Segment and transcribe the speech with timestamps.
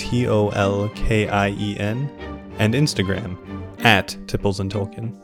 [0.00, 2.10] T O L K I E N,
[2.58, 3.36] and Instagram
[3.84, 5.14] at Tipples and Tolkien.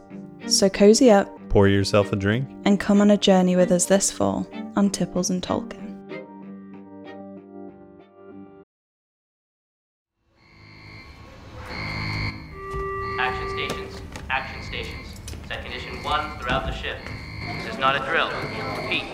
[0.51, 2.47] So cozy up Pour yourself a drink.
[2.67, 5.83] and come on a journey with us this fall on Tipples and Tolkien.
[13.19, 14.03] Action stations.
[14.31, 15.07] Action stations.
[15.49, 16.99] Set condition one throughout the ship.
[17.63, 18.29] This is not a drill.
[18.83, 19.05] Repeat.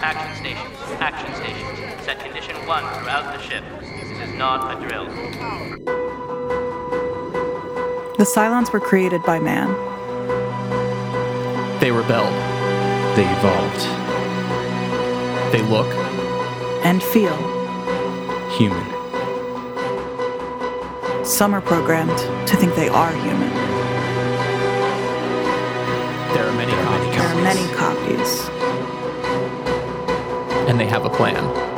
[0.00, 0.76] Action stations.
[1.00, 2.04] Action stations.
[2.04, 3.64] Set condition one throughout the ship.
[4.36, 5.06] This is not a drill.
[8.18, 9.68] The Cylons were created by man.
[11.80, 12.34] They rebelled.
[13.16, 13.80] They evolved.
[15.52, 15.86] They look.
[16.84, 17.34] and feel.
[18.58, 18.84] Human.
[21.24, 23.50] Some are programmed to think they are human.
[26.34, 27.16] There are many copies.
[27.16, 28.48] There are many copies.
[30.68, 31.75] And they have a plan.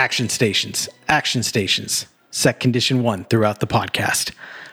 [0.00, 0.88] Action stations.
[1.08, 2.06] Action stations.
[2.30, 4.32] Set condition one throughout the podcast.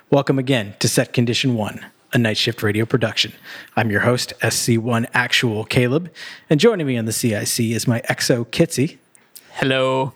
[0.10, 3.34] Welcome again to Set Condition One, a night shift radio production.
[3.76, 6.10] I'm your host, SC1 Actual Caleb,
[6.50, 9.00] and joining me on the CIC is my exo Kitsy
[9.56, 10.14] Hello.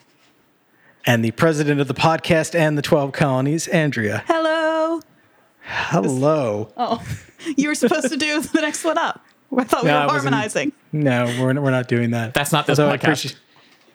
[1.05, 4.23] and the president of the podcast and the 12 colonies, Andrea.
[4.27, 5.01] Hello.
[5.63, 6.71] Hello.
[6.77, 7.05] Oh,
[7.57, 9.25] you were supposed to do the next one up.
[9.57, 10.71] I thought we No, were harmonizing.
[10.93, 12.33] No, we're, we're not doing that.
[12.33, 13.35] That's not this Although I podcast.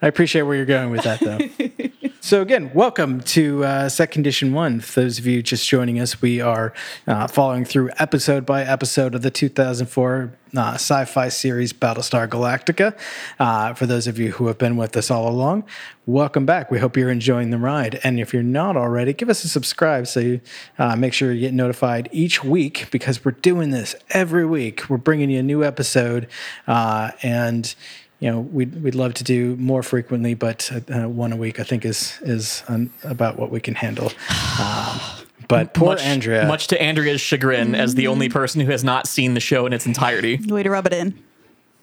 [0.02, 2.10] I appreciate where you're going with that, though.
[2.20, 4.80] so, again, welcome to uh, Set Condition One.
[4.80, 6.74] For those of you just joining us, we are
[7.06, 12.94] uh, following through episode by episode of the 2004 uh, sci fi series Battlestar Galactica.
[13.38, 15.64] Uh, for those of you who have been with us all along,
[16.04, 16.70] welcome back.
[16.70, 17.98] We hope you're enjoying the ride.
[18.04, 20.40] And if you're not already, give us a subscribe so you
[20.78, 24.90] uh, make sure you get notified each week because we're doing this every week.
[24.90, 26.28] We're bringing you a new episode.
[26.66, 27.74] Uh, and
[28.20, 31.62] you know we'd, we'd love to do more frequently but uh, one a week i
[31.62, 34.10] think is is um, about what we can handle
[34.60, 35.00] um,
[35.48, 39.06] but poor much, andrea Much to Andrea's chagrin, as the only person who has not
[39.06, 40.38] seen the show in its entirety.
[40.48, 41.22] Way to rub it in.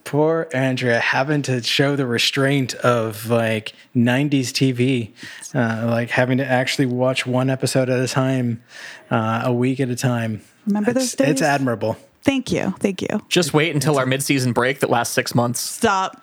[0.04, 5.12] poor andrea having to show the restraint of like 90s tv
[5.56, 8.62] uh, like having to actually watch one episode at a time
[9.12, 11.28] uh, a week at a time Remember it's, those days?
[11.30, 12.74] it's admirable Thank you.
[12.80, 13.22] Thank you.
[13.28, 15.60] Just wait until our mid-season break that lasts six months.
[15.60, 16.23] Stop.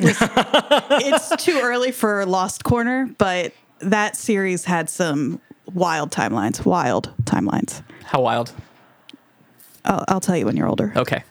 [1.02, 5.40] it's too early for Lost Corner, but that series had some
[5.72, 6.64] wild timelines.
[6.64, 7.82] Wild timelines.
[8.04, 8.52] How wild.
[9.84, 10.92] I'll, I'll tell you when you're older.
[10.96, 11.22] Okay.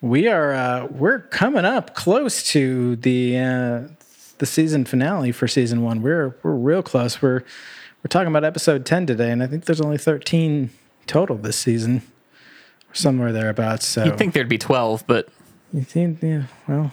[0.00, 3.82] We are uh, we're coming up close to the uh,
[4.38, 6.02] the season finale for season one.
[6.02, 7.22] We're we're real close.
[7.22, 7.40] We're
[8.02, 10.70] we're talking about episode ten today, and I think there's only thirteen
[11.06, 12.02] total this season,
[12.92, 13.86] somewhere thereabouts.
[13.86, 15.28] So You'd think there'd be 12, but
[15.72, 16.92] you think, yeah, well,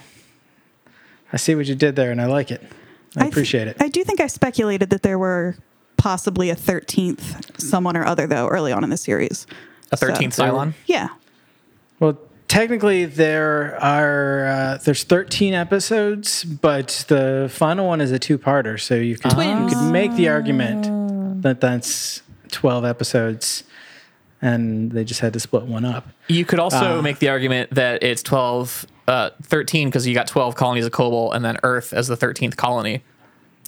[1.34, 2.62] I see what you did there, and I like it.
[3.18, 3.78] I th- appreciate it.
[3.80, 5.56] I do think I speculated that there were
[5.98, 9.46] possibly a 13th someone or other, though, early on in the series.
[9.92, 10.74] a 13th So- Cylon.
[10.86, 11.10] Yeah.
[12.00, 12.18] Well,
[12.48, 18.96] technically there are uh, there's 13 episodes, but the final one is a two-parter, so
[18.96, 19.74] you could, you Twins.
[19.74, 22.22] could make the argument that that's
[22.52, 23.64] 12 episodes,
[24.42, 26.08] and they just had to split one up.
[26.28, 27.02] You could also Ah.
[27.02, 31.34] make the argument that it's 12, uh, 13 because you got 12 colonies of Kobol
[31.34, 33.04] and then Earth as the 13th colony,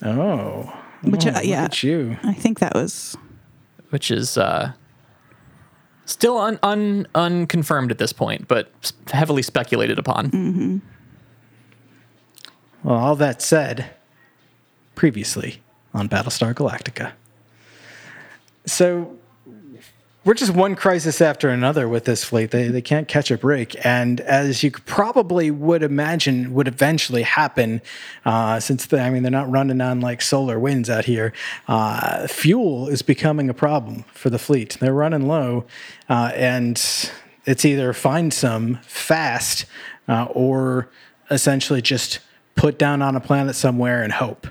[0.03, 0.71] Oh,
[1.03, 1.63] Which, oh, uh, look yeah.
[1.63, 2.17] at you.
[2.23, 3.15] I think that was.
[3.91, 4.73] which is uh,
[6.05, 10.81] still un, un, unconfirmed at this point, but heavily speculated upon.
[12.83, 13.89] Well, all that said,
[14.95, 15.61] previously
[15.93, 17.13] on Battlestar Galactica.
[18.65, 19.15] So
[20.25, 22.49] we're just one crisis after another with this fleet.
[22.49, 23.75] They, they can't catch a break.
[23.85, 27.79] And as you probably would imagine would eventually happen,
[28.25, 31.31] uh, since the, I mean, they're not running on like solar winds out here,
[31.67, 34.77] uh, fuel is becoming a problem for the fleet.
[34.81, 35.65] They're running low.
[36.09, 36.75] Uh, and
[37.45, 39.67] it's either find some fast
[40.07, 40.89] uh, or
[41.29, 42.19] essentially just
[42.55, 44.47] put down on a planet somewhere and hope.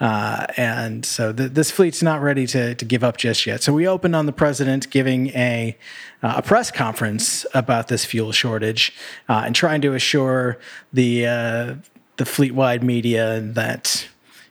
[0.00, 3.62] Uh, and so th- this fleet's not ready to, to give up just yet.
[3.62, 5.76] So we opened on the president giving a,
[6.22, 8.92] uh, a press conference about this fuel shortage
[9.28, 10.58] uh, and trying to assure
[10.92, 11.74] the, uh,
[12.16, 14.08] the fleet wide media that,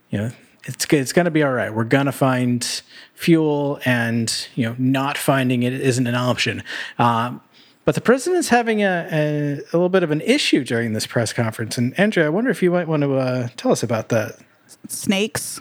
[0.10, 0.32] you know,
[0.68, 1.74] it's it's going to be all right.
[1.74, 2.82] We're going to find
[3.16, 6.62] fuel, and you know, not finding it isn't an option.
[7.00, 7.42] Um,
[7.86, 11.32] but the president's having a, a, a little bit of an issue during this press
[11.32, 11.78] conference.
[11.78, 14.38] And Andrea, I wonder if you might want to uh, tell us about that.
[14.88, 15.60] Snakes.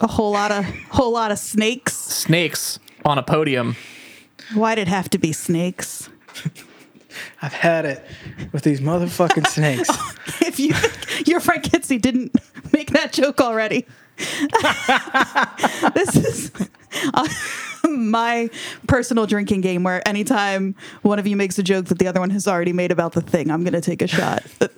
[0.00, 1.94] A whole lot of whole lot of snakes.
[1.96, 3.76] Snakes on a podium.
[4.54, 6.08] Why'd it have to be snakes?
[7.42, 8.04] I've had it
[8.52, 9.88] with these motherfucking snakes.
[10.40, 12.36] If you think your friend Kitsy didn't
[12.72, 13.86] make that joke already.
[15.94, 16.50] this is
[17.14, 17.28] uh,
[17.88, 18.50] my
[18.86, 22.30] personal drinking game where anytime one of you makes a joke that the other one
[22.30, 24.44] has already made about the thing, I'm going to take a shot.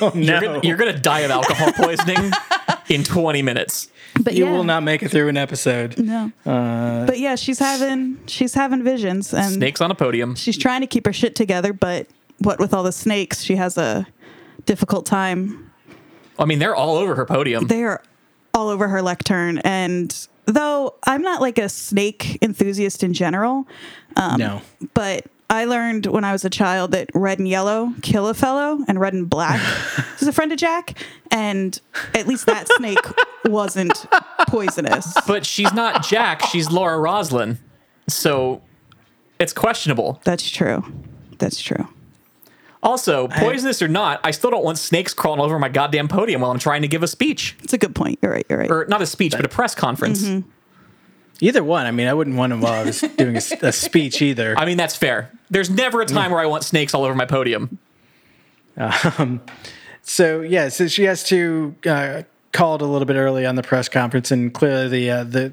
[0.00, 0.40] Oh, You're, no.
[0.40, 2.30] gonna, you're gonna die of alcohol poisoning
[2.90, 3.88] in 20 minutes.
[4.20, 4.52] But you yeah.
[4.52, 5.98] will not make it through an episode.
[5.98, 6.30] No.
[6.44, 10.34] but yeah, she's having she's having visions and Snakes on a podium.
[10.34, 12.06] she's trying to keep her shit together, but
[12.38, 14.06] what with all the snakes, she has a
[14.66, 15.70] difficult time.
[16.38, 17.66] I mean, they're all over her podium.
[17.66, 18.02] They are
[18.54, 23.66] all over her lectern and though I'm not like a snake enthusiast in general,
[24.16, 24.62] um, no.
[24.94, 28.84] but I learned when I was a child that red and yellow kill a fellow
[28.86, 29.60] and red and black
[30.20, 30.96] is a friend of Jack.
[31.32, 31.78] And
[32.14, 32.98] at least that snake
[33.44, 34.06] wasn't
[34.48, 35.12] poisonous.
[35.26, 36.42] But she's not Jack.
[36.46, 37.58] She's Laura Roslin.
[38.08, 38.62] So
[39.40, 40.20] it's questionable.
[40.24, 40.84] That's true.
[41.38, 41.88] That's true.
[42.82, 46.50] Also, poisonous or not, I still don't want snakes crawling over my goddamn podium while
[46.50, 47.56] I'm trying to give a speech.
[47.62, 48.18] It's a good point.
[48.22, 48.46] You're right.
[48.48, 48.70] You're right.
[48.70, 50.26] Or not a speech, but a press conference.
[51.40, 51.86] Either one.
[51.86, 54.58] I mean, I wouldn't want him while I was doing a speech either.
[54.58, 55.30] I mean, that's fair.
[55.50, 57.78] There's never a time where I want snakes all over my podium.
[58.76, 59.42] Um,
[60.02, 62.22] So yeah, so she has to uh,
[62.52, 65.52] call it a little bit early on the press conference, and clearly the uh, the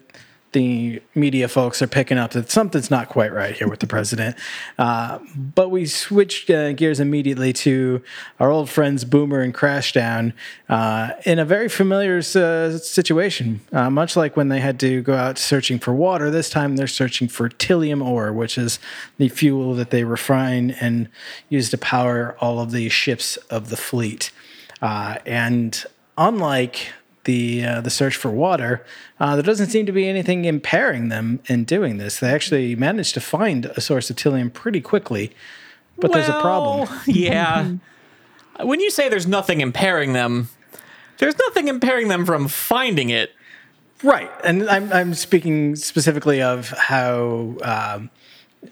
[0.53, 4.35] the media folks are picking up that something's not quite right here with the president.
[4.77, 8.01] Uh, but we switched uh, gears immediately to
[8.39, 10.33] our old friends Boomer and Crashdown
[10.69, 13.61] uh, in a very familiar uh, situation.
[13.71, 16.85] Uh, much like when they had to go out searching for water, this time they're
[16.85, 18.77] searching for Tylium ore, which is
[19.17, 21.09] the fuel that they refine and
[21.49, 24.31] use to power all of the ships of the fleet.
[24.81, 25.85] Uh, and
[26.17, 26.91] unlike
[27.27, 28.83] the uh, the search for water,
[29.19, 32.19] uh, there doesn't seem to be anything impairing them in doing this.
[32.19, 35.31] They actually managed to find a source of Tylium pretty quickly,
[35.97, 36.89] but there's a problem.
[37.06, 37.74] Yeah.
[38.62, 40.50] when you say there's nothing impairing them,
[41.19, 43.31] there's nothing impairing them from finding it.
[44.03, 48.09] Right, and I'm I'm speaking specifically of how um,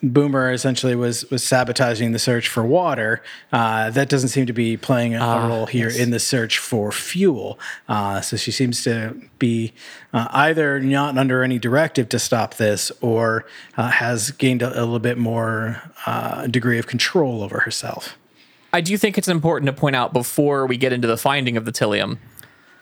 [0.01, 3.21] Boomer essentially was was sabotaging the search for water.
[3.51, 6.91] Uh, that doesn't seem to be playing a, a role here in the search for
[6.91, 7.59] fuel.
[7.87, 9.73] Uh, so she seems to be
[10.11, 13.45] uh, either not under any directive to stop this, or
[13.77, 18.17] uh, has gained a, a little bit more uh, degree of control over herself.
[18.73, 21.63] I do think it's important to point out before we get into the finding of
[21.63, 22.17] the Tylium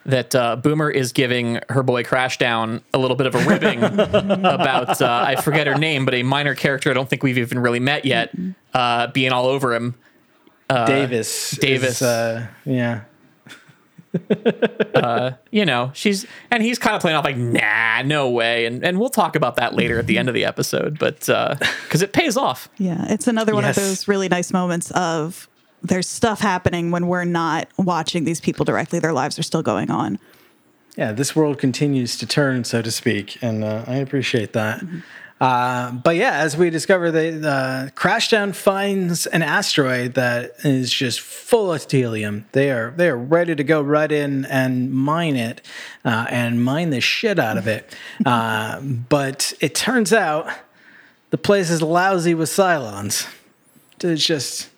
[0.06, 5.02] that uh, Boomer is giving her boy Crashdown a little bit of a ribbing about,
[5.02, 7.80] uh, I forget her name, but a minor character I don't think we've even really
[7.80, 8.32] met yet,
[8.74, 9.96] uh, being all over him.
[10.70, 11.98] Davis, Davis.
[11.98, 13.02] is, uh, yeah.
[15.52, 18.66] You know, she's, and he's kind of playing off like, nah, no way.
[18.66, 22.02] And, and we'll talk about that later at the end of the episode, but because
[22.02, 22.70] it pays off.
[22.78, 23.78] Yeah, it's another one Yes.
[23.78, 25.48] of those really nice moments of
[25.84, 29.00] there's stuff happening when we're not watching these people directly.
[29.00, 30.18] Their lives are still going on.
[30.98, 34.84] yeah, this world continues to turn, so to speak, and uh, I appreciate that.
[35.42, 41.20] Uh, but yeah, as we discover, the uh, Crashdown finds an asteroid that is just
[41.20, 42.46] full of tylium.
[42.54, 45.62] They are they are ready to go right in and mine it,
[46.06, 47.94] uh, and mine the shit out of it.
[48.26, 50.48] uh, but it turns out
[51.32, 53.28] the place is lousy with Cylons.
[54.00, 54.70] It's just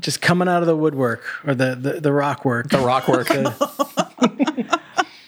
[0.00, 2.68] just coming out of the woodwork or the the, the rock work.
[2.70, 3.28] The rock work.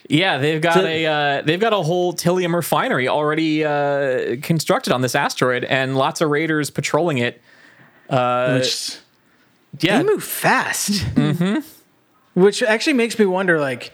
[0.09, 4.93] yeah, they've got So- a uh, they've got a whole Tylium refinery already uh, constructed
[4.93, 7.41] on this asteroid, and lots of raiders patrolling it.
[8.09, 8.97] which
[9.81, 10.91] Yeah, they move fast.
[11.15, 11.61] Mm-hmm.
[12.41, 13.93] Which actually makes me wonder, like,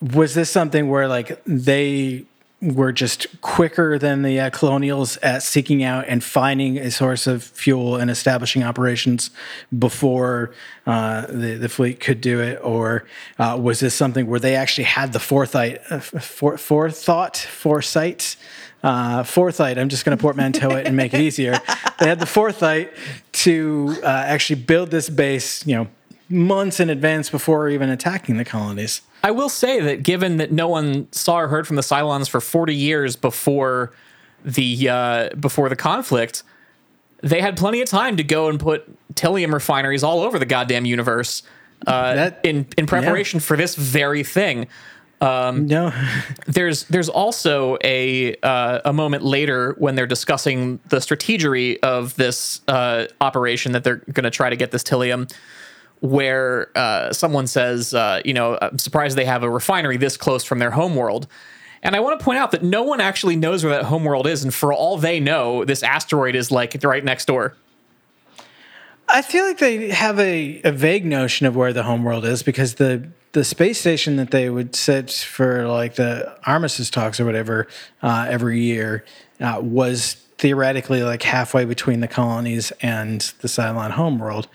[0.00, 2.24] was this something where like they
[2.60, 7.44] were just quicker than the uh, colonials at seeking out and finding a source of
[7.44, 9.30] fuel and establishing operations
[9.78, 10.52] before
[10.84, 13.04] uh, the the fleet could do it, or
[13.38, 18.36] uh, was this something where they actually had the foresight, uh, for, forethought, foresight?
[18.80, 19.76] Uh, foresight.
[19.76, 21.58] I'm just going to portmanteau it and make it easier.
[21.98, 22.92] They had the foresight
[23.32, 25.88] to uh, actually build this base, you know,
[26.28, 29.00] months in advance before even attacking the colonies.
[29.22, 32.40] I will say that given that no one saw or heard from the Cylons for
[32.40, 33.92] 40 years before
[34.44, 36.42] the uh, before the conflict,
[37.22, 40.84] they had plenty of time to go and put Tylium refineries all over the goddamn
[40.84, 41.42] universe
[41.86, 44.68] uh, That- in in preparation for this very thing.
[45.20, 45.92] no.
[46.46, 52.60] there's there's also a uh, a moment later when they're discussing the strategery of this
[52.68, 55.28] uh, operation that they're going to try to get this Tylium,
[56.00, 60.44] where uh, someone says, uh, you know, I'm surprised they have a refinery this close
[60.44, 61.26] from their homeworld.
[61.82, 64.42] And I want to point out that no one actually knows where that homeworld is,
[64.42, 67.54] and for all they know, this asteroid is like right next door.
[69.08, 72.74] I feel like they have a, a vague notion of where the homeworld is because
[72.74, 77.66] the the space station that they would set for like the armistice talks or whatever
[78.02, 79.04] uh, every year
[79.40, 84.48] uh, was theoretically like halfway between the colonies and the Cylon homeworld.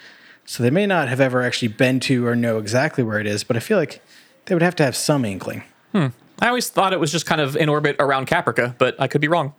[0.45, 3.43] So they may not have ever actually been to or know exactly where it is,
[3.43, 4.01] but I feel like
[4.45, 5.63] they would have to have some inkling.
[5.95, 9.21] I always thought it was just kind of in orbit around Caprica, but I could
[9.21, 9.53] be wrong.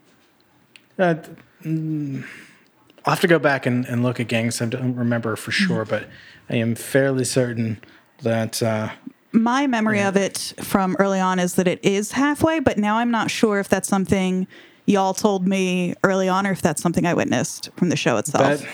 [0.98, 1.14] Uh,
[1.62, 2.24] mm,
[3.04, 5.84] I'll have to go back and, and look again because I don't remember for sure,
[5.84, 6.08] but
[6.50, 7.80] I am fairly certain
[8.22, 8.90] that uh,
[9.32, 13.10] My memory of it from early on is that it is halfway, but now I'm
[13.10, 14.46] not sure if that's something
[14.86, 18.60] y'all told me early on or if that's something I witnessed from the show itself.
[18.60, 18.68] that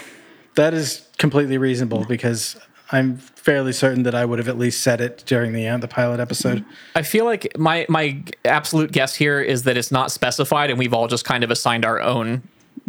[0.60, 2.56] that is completely reasonable because
[2.92, 5.88] I'm fairly certain that I would have at least said it during the uh, the
[5.88, 6.64] pilot episode.
[6.94, 10.92] I feel like my my absolute guess here is that it's not specified, and we've
[10.92, 12.42] all just kind of assigned our own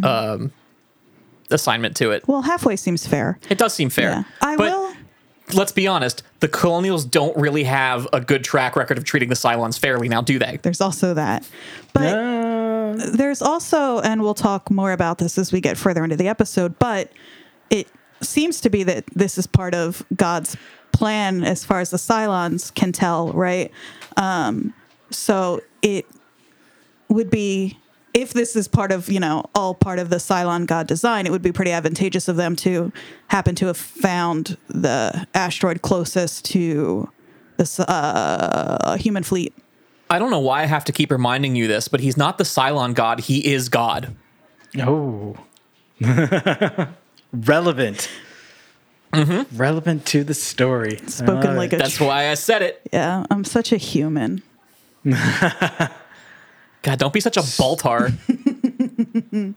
[0.04, 0.52] um,
[1.50, 2.28] assignment to it.
[2.28, 3.40] well, halfway seems fair.
[3.50, 4.10] It does seem fair.
[4.10, 4.24] Yeah.
[4.42, 4.94] I but will.
[5.54, 6.24] Let's be honest.
[6.40, 10.08] The Colonials don't really have a good track record of treating the Cylons fairly.
[10.08, 10.60] Now, do they?
[10.62, 11.46] There's also that.
[11.94, 16.16] But Uh, there's also, and we'll talk more about this as we get further into
[16.16, 17.12] the episode, but
[17.72, 17.88] it
[18.22, 20.56] seems to be that this is part of God's
[20.92, 23.72] plan as far as the Cylons can tell, right?
[24.18, 24.76] Um,
[25.10, 26.06] so it
[27.10, 27.80] would be
[28.14, 31.32] if this is part of you know all part of the Cylon God design, it
[31.32, 32.92] would be pretty advantageous of them to
[33.28, 37.10] happen to have found the asteroid closest to
[37.58, 39.54] this uh, human fleet.
[40.10, 42.44] I don't know why I have to keep reminding you this, but he's not the
[42.44, 43.22] Cylon God.
[43.22, 44.16] He is God.
[44.80, 45.38] oh,
[47.34, 48.10] relevant.
[49.54, 50.98] Relevant to the story.
[51.08, 52.82] Spoken Uh, like a That's why I said it.
[52.94, 54.42] Yeah, I'm such a human.
[55.06, 58.14] God, don't be such a baltar.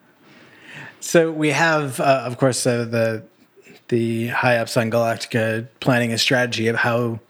[1.00, 3.24] So we have, uh, of course, uh, the
[3.88, 7.20] the high ups on Galactica planning a strategy of how,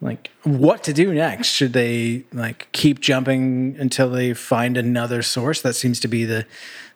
[0.00, 1.48] like, what to do next.
[1.48, 5.60] Should they like keep jumping until they find another source?
[5.60, 6.46] That seems to be the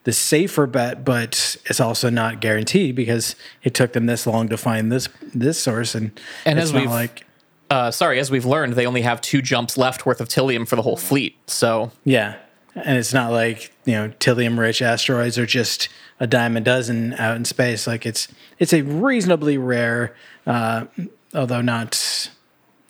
[0.04, 4.56] the safer bet, but it's also not guaranteed because it took them this long to
[4.56, 7.26] find this this source, and And it's as not we've- like
[7.70, 10.74] uh, sorry, as we've learned, they only have two jumps left worth of Tylium for
[10.74, 11.36] the whole fleet.
[11.46, 12.34] So Yeah.
[12.74, 15.88] And it's not like, you know, Tylium rich asteroids are just
[16.18, 17.86] a dime a dozen out in space.
[17.86, 18.26] Like it's
[18.58, 20.16] it's a reasonably rare,
[20.46, 20.86] uh,
[21.34, 22.30] although not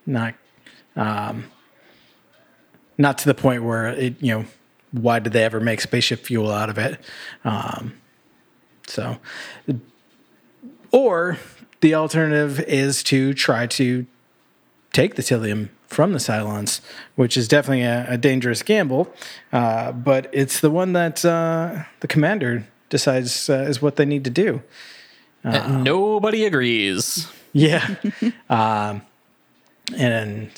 [0.07, 0.35] not
[0.97, 1.45] um,
[2.99, 4.45] not to the point where it, you know,
[4.93, 7.01] why did they ever make spaceship fuel out of it?
[7.45, 7.95] Um,
[8.87, 9.19] so
[10.91, 11.39] or
[11.81, 14.07] the alternative is to try to
[14.93, 16.81] take the Tylium from the Cylons,
[17.17, 19.13] which is definitely a, a dangerous gamble.
[19.53, 24.25] Uh, but it's the one that uh, the commander decides uh, is what they need
[24.25, 24.63] to do.
[25.45, 27.29] uh, nobody agrees.
[27.53, 27.97] Yeah.
[28.51, 29.03] um,
[29.97, 30.51] and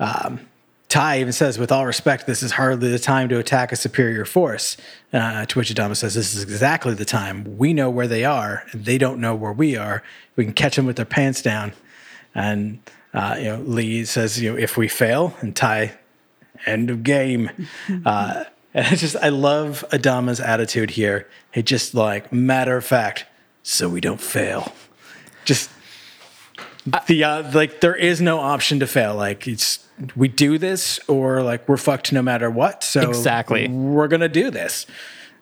[0.00, 0.40] um,
[0.88, 4.24] Tigh even says, with all respect, this is hardly the time to attack a superior
[4.24, 4.76] force.
[5.12, 7.58] Uh, to which Adama says, this is exactly the time.
[7.58, 10.02] We know where they are, and they don't know where we are.
[10.36, 11.72] We can catch them with their pants down.
[12.34, 12.80] And,
[13.12, 15.92] uh, you know, Lee says, you know, if we fail, and Tigh,
[16.66, 17.50] end of game.
[18.04, 21.28] uh, and I just, I love Adama's attitude here.
[21.52, 23.26] It just like, matter of fact,
[23.64, 24.72] so we don't fail.
[25.44, 25.70] Just
[27.06, 31.42] the uh, like there is no option to fail like it's we do this or
[31.42, 33.66] like we're fucked no matter what so Exactly.
[33.68, 34.86] we're gonna do this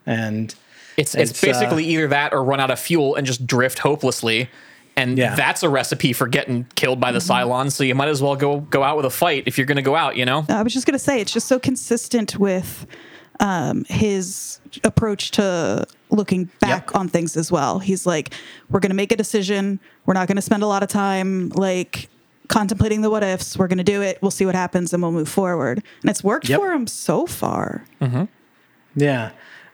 [0.06, 0.54] and
[0.96, 3.80] It's it's, It's, uh, basically either that or run out of fuel and just drift
[3.80, 4.48] hopelessly.
[4.96, 5.34] And Yeah.
[5.34, 7.72] that's a recipe for getting killed by the Cylons.
[7.72, 9.82] So you might as well go go out with a fight if you're going to
[9.82, 10.14] go out.
[10.16, 10.46] You know.
[10.48, 12.86] I was just gonna say it's just so consistent with
[13.40, 17.80] um, his approach to looking back on things as well.
[17.80, 18.32] He's like,
[18.70, 19.80] we're gonna make a decision.
[20.06, 22.08] We're not gonna spend a lot of time like
[22.48, 23.56] contemplating the what ifs.
[23.56, 24.18] We're gonna do it.
[24.20, 25.82] We'll see what happens, and we'll move forward.
[26.02, 26.60] And it's worked Yep.
[26.60, 27.84] for him so far.
[28.96, 29.30] yeah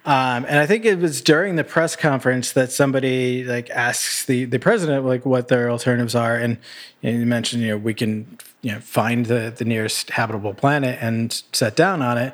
[0.07, 4.47] um, and I think it was during the press conference that somebody like asks the,
[4.47, 6.57] the president like what their alternatives are, and,
[7.03, 10.99] and you mentioned you know we can you know find the the nearest habitable planet
[11.03, 12.33] and set down on it,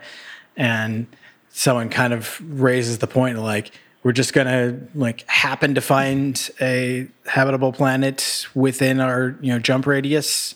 [0.57, 1.09] and
[1.51, 3.73] someone kind of raises the point like
[4.07, 9.85] we're just gonna like happen to find a habitable planet within our you know jump
[9.85, 10.55] radius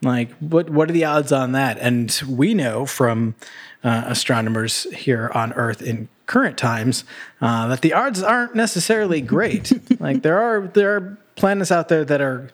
[0.00, 1.78] Like, what what are the odds on that?
[1.78, 3.34] And we know from
[3.82, 7.02] uh, astronomers here on Earth in current times
[7.40, 9.72] uh, that the odds aren't necessarily great.
[10.00, 12.50] like, there are there are planets out there that are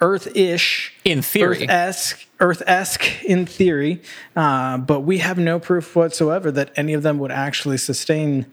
[0.00, 1.64] Earth-ish, In theory.
[1.64, 4.00] Earth-esque, Earth-esque in theory,
[4.34, 8.46] uh, but we have no proof whatsoever that any of them would actually sustain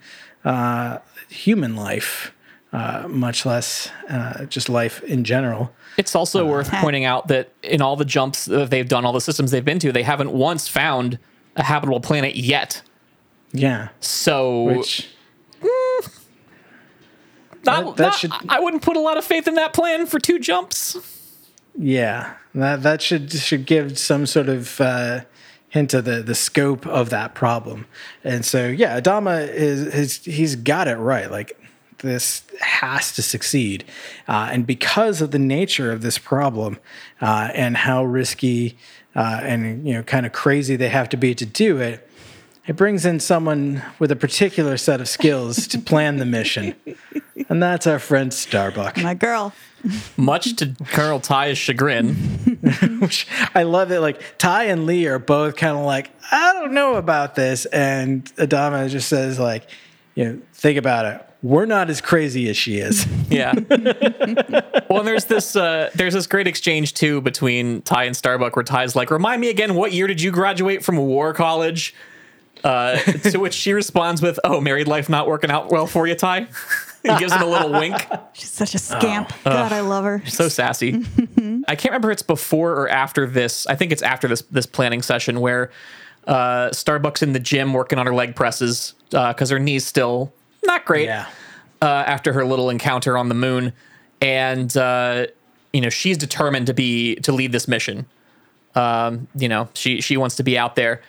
[0.47, 0.99] uh,
[1.29, 2.31] human life,
[2.71, 5.73] uh, much less uh, just life in general.
[5.97, 9.21] It's also worth pointing out that in all the jumps that they've done, all the
[9.21, 11.17] systems they've been to, they haven't once found
[11.55, 12.81] a habitable planet yet.
[13.51, 15.07] Yeah, So which
[15.63, 20.05] not- that- that not- should- I wouldn't put a lot of faith in that plan
[20.05, 20.97] for two jumps.
[21.77, 25.21] yeah, that that should should give some sort of uh,
[25.69, 27.85] hint of the the scope of that problem.
[28.23, 31.29] And so, yeah, Adama is is he's got it right.
[31.29, 31.59] Like
[31.99, 33.85] this has to succeed,
[34.27, 36.79] uh, and because of the nature of this problem
[37.21, 38.77] uh, and how risky
[39.15, 42.03] uh, and you know kind of crazy they have to be to do it.
[42.67, 46.75] It brings in someone with a particular set of skills to plan the mission.
[47.47, 48.97] And that's our friend Starbuck.
[48.97, 49.53] My girl.
[50.17, 52.56] Much to Colonel Tigh's chagrin.
[52.99, 53.99] Which I love it.
[53.99, 57.65] Like Tigh and Lee are both kind of like, I don't know about this.
[57.67, 59.69] And Adama just says, like,
[60.15, 61.23] you know, think about it.
[61.43, 63.05] We're not as crazy as she is.
[63.29, 63.53] Yeah.
[64.89, 68.95] well, there's this uh, there's this great exchange too between Tigh and Starbuck, where Tigh's
[68.95, 71.93] like, "Remind me again, what year did you graduate from war college?"
[72.63, 76.15] Uh, to which she responds with, "Oh, married life not working out well for you,
[76.15, 76.47] Tigh."
[77.09, 77.95] and gives him a little wink.
[78.33, 79.31] She's such a scamp.
[79.43, 80.23] God, I love her.
[80.25, 81.03] So sassy.
[81.67, 83.67] I can't remember if it's before or after this.
[83.67, 85.71] I think it's after this this planning session where
[86.27, 90.33] uh, Starbucks in the gym working on her leg presses because her knees still
[90.65, 91.27] not great yeah.
[91.81, 93.73] uh, after her little encounter on the moon,
[94.21, 95.27] and uh,
[95.73, 98.05] you know she's determined to be to lead this mission.
[98.75, 101.01] Um, you know she she wants to be out there,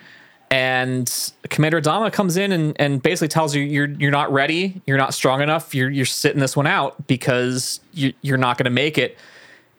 [0.50, 4.96] and Commander Adama comes in and, and basically tells you you're you're not ready, you're
[4.96, 8.70] not strong enough, you're you're sitting this one out because you, you're not going to
[8.70, 9.18] make it.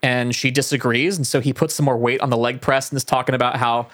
[0.02, 2.98] And she disagrees, and so he puts some more weight on the leg press and
[2.98, 3.88] is talking about how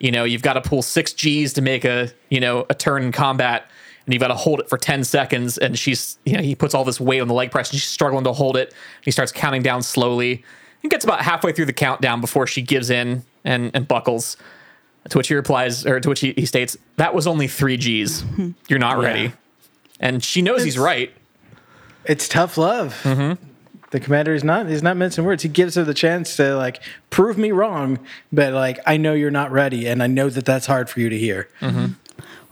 [0.00, 3.04] you know you've got to pull six G's to make a you know a turn
[3.04, 3.70] in combat
[4.04, 6.74] and you've got to hold it for 10 seconds and she's you know he puts
[6.74, 9.32] all this weight on the leg press and she's struggling to hold it he starts
[9.32, 10.44] counting down slowly
[10.82, 14.36] and gets about halfway through the countdown before she gives in and, and buckles
[15.10, 18.24] to which he replies or to which he, he states that was only three g's
[18.68, 19.32] you're not ready
[20.00, 21.12] and she knows he's right
[22.08, 23.00] It's tough love.
[23.02, 23.42] Mm-hmm.
[23.90, 25.42] The commander is not he's not mincing words.
[25.42, 27.98] He gives her the chance to like prove me wrong,
[28.32, 31.08] but like I know you're not ready, and I know that that's hard for you
[31.08, 31.48] to hear.
[31.60, 31.94] Mm-hmm.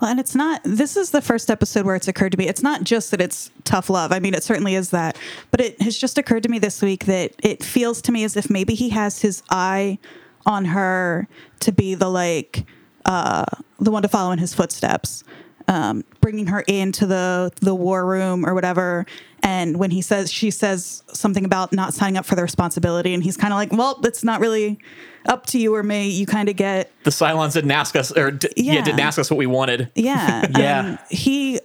[0.00, 2.48] Well, and it's not, this is the first episode where it's occurred to me.
[2.48, 4.10] It's not just that it's tough love.
[4.10, 5.16] I mean, it certainly is that.
[5.52, 8.36] But it has just occurred to me this week that it feels to me as
[8.36, 9.98] if maybe he has his eye
[10.46, 11.28] on her
[11.60, 12.64] to be the like,
[13.04, 13.44] uh,
[13.78, 15.24] the one to follow in his footsteps.
[15.66, 19.06] Um, bringing her into the the war room or whatever,
[19.42, 23.24] and when he says she says something about not signing up for the responsibility, and
[23.24, 24.78] he's kind of like, "Well, it's not really
[25.24, 28.30] up to you or me." You kind of get the Cylons didn't ask us or
[28.32, 28.74] d- yeah.
[28.74, 28.84] Yeah.
[28.84, 30.46] didn't ask us what we wanted yeah.
[30.58, 30.84] Yeah.
[30.84, 31.60] and he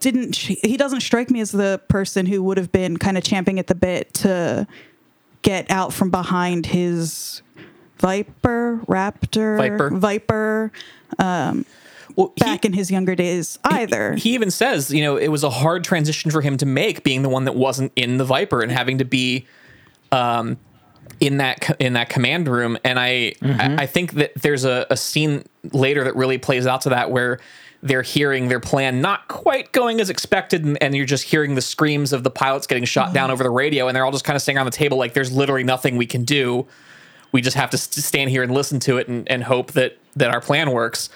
[0.00, 3.58] didn't he doesn't strike me as the person who would have been kind of champing
[3.58, 4.66] at the bit to
[5.42, 7.42] get out from behind his
[7.98, 9.90] viper raptor Viper.
[9.90, 10.72] viper
[11.18, 11.64] um,
[12.16, 15.44] well he- back in his younger days either he even says, you know, it was
[15.44, 18.60] a hard transition for him to make, being the one that wasn't in the Viper
[18.60, 19.46] and having to be
[20.12, 20.56] um,
[21.20, 22.78] in that in that command room.
[22.84, 23.80] And I I, mm-hmm.
[23.80, 27.40] I think that there's a, a scene later that really plays out to that where
[27.82, 31.60] they're hearing their plan not quite going as expected, and, and you're just hearing the
[31.62, 33.34] screams of the pilots getting shot down mm-hmm.
[33.34, 35.32] over the radio, and they're all just kind of sitting around the table like there's
[35.32, 36.66] literally nothing we can do.
[37.32, 39.98] We just have to st- stand here and listen to it and, and hope that
[40.16, 41.10] that our plan works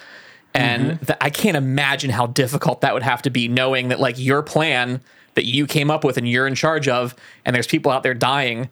[0.54, 1.04] and mm-hmm.
[1.04, 4.42] th- I can't imagine how difficult that would have to be, knowing that like your
[4.42, 5.00] plan
[5.34, 8.14] that you came up with and you're in charge of, and there's people out there
[8.14, 8.68] dying,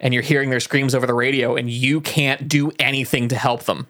[0.00, 3.64] and you're hearing their screams over the radio, and you can't do anything to help
[3.64, 3.86] them.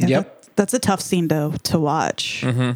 [0.00, 0.24] Yeah, Yep.
[0.24, 2.72] that- that's a tough scene to to watch mm-hmm.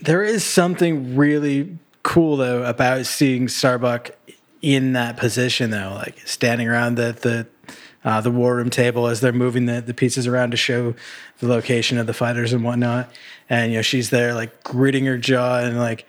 [0.00, 4.10] There is something really cool though about seeing Starbuck
[4.62, 7.46] in that position though, like standing around the the
[8.04, 10.94] uh, the war room table as they're moving the, the pieces around to show
[11.38, 13.10] the location of the fighters and whatnot.
[13.48, 16.06] And you know she's there like gritting her jaw and like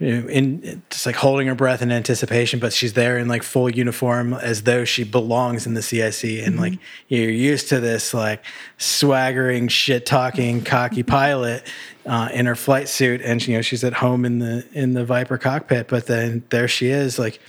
[0.00, 3.44] you know, in just like holding her breath in anticipation, but she's there in like
[3.44, 6.44] full uniform as though she belongs in the CIC.
[6.44, 6.78] And like
[7.08, 8.44] you're used to this like
[8.76, 11.64] swaggering, shit talking, cocky pilot
[12.06, 15.04] uh, in her flight suit, and you know she's at home in the in the
[15.04, 15.86] Viper cockpit.
[15.86, 17.40] But then there she is, like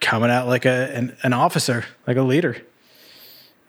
[0.00, 2.56] coming out like a an, an officer, like a leader.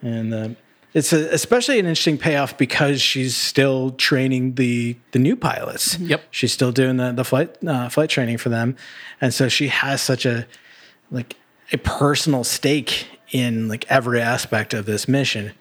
[0.02, 0.50] And uh,
[0.94, 6.00] it's a, especially an interesting payoff because she's still training the the new pilots.
[6.00, 6.24] Yep.
[6.32, 8.76] she's still doing the the flight uh, flight training for them,
[9.22, 10.48] and so she has such a
[11.12, 11.36] like
[11.72, 15.54] a personal stake in like every aspect of this mission,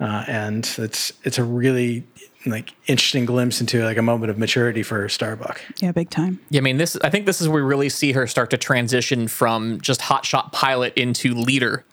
[0.00, 2.04] uh, and it's it's a really
[2.46, 5.60] like interesting glimpse into like a moment of maturity for Starbuck.
[5.78, 6.40] Yeah, big time.
[6.50, 6.96] Yeah, I mean, this.
[7.02, 10.52] I think this is where we really see her start to transition from just hotshot
[10.52, 11.84] pilot into leader.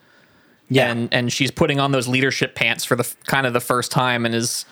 [0.70, 0.92] Yeah.
[0.92, 4.26] and and she's putting on those leadership pants for the kind of the first time,
[4.26, 4.66] and is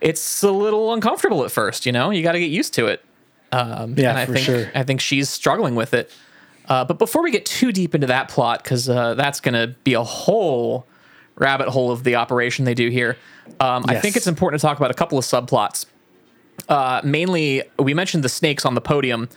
[0.00, 1.86] it's a little uncomfortable at first.
[1.86, 3.04] You know, you got to get used to it.
[3.52, 4.70] Um, Yeah, and I for think sure.
[4.74, 6.10] I think she's struggling with it.
[6.68, 9.74] Uh, but before we get too deep into that plot, because uh, that's going to
[9.84, 10.86] be a whole
[11.36, 13.16] rabbit hole of the operation they do here,
[13.60, 15.86] um, I think it's important to talk about a couple of subplots.
[16.68, 19.28] Uh, mainly, we mentioned the snakes on the podium,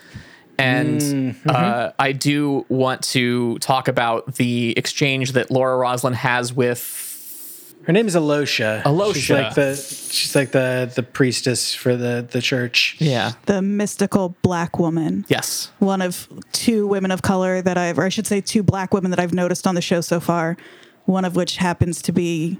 [0.58, 1.50] and Mm-hmm.
[1.50, 7.93] uh, I do want to talk about the exchange that Laura Roslin has with Her
[7.93, 8.82] name is Elosha.
[9.13, 12.96] She's like the she's like the the priestess for the the church.
[13.00, 15.26] yeah, The mystical black woman.
[15.30, 18.93] yes, One of two women of color that I've, or I should say, two black
[18.93, 20.58] women that I've noticed on the show so far.
[21.06, 22.60] One of which happens to be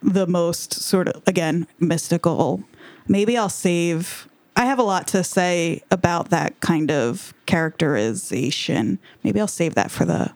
[0.00, 2.62] the most sort of, again, mystical.
[3.08, 4.28] Maybe I'll save.
[4.56, 8.98] I have a lot to say about that kind of characterization.
[9.22, 10.32] Maybe I'll save that for the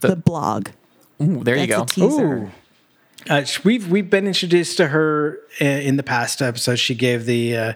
[0.00, 0.70] the, blog.
[1.22, 1.82] Ooh, there you go.
[1.82, 2.36] A teaser.
[2.36, 2.50] Ooh.
[3.28, 6.76] Uh, we've we've been introduced to her in the past episode.
[6.76, 7.72] She gave the uh,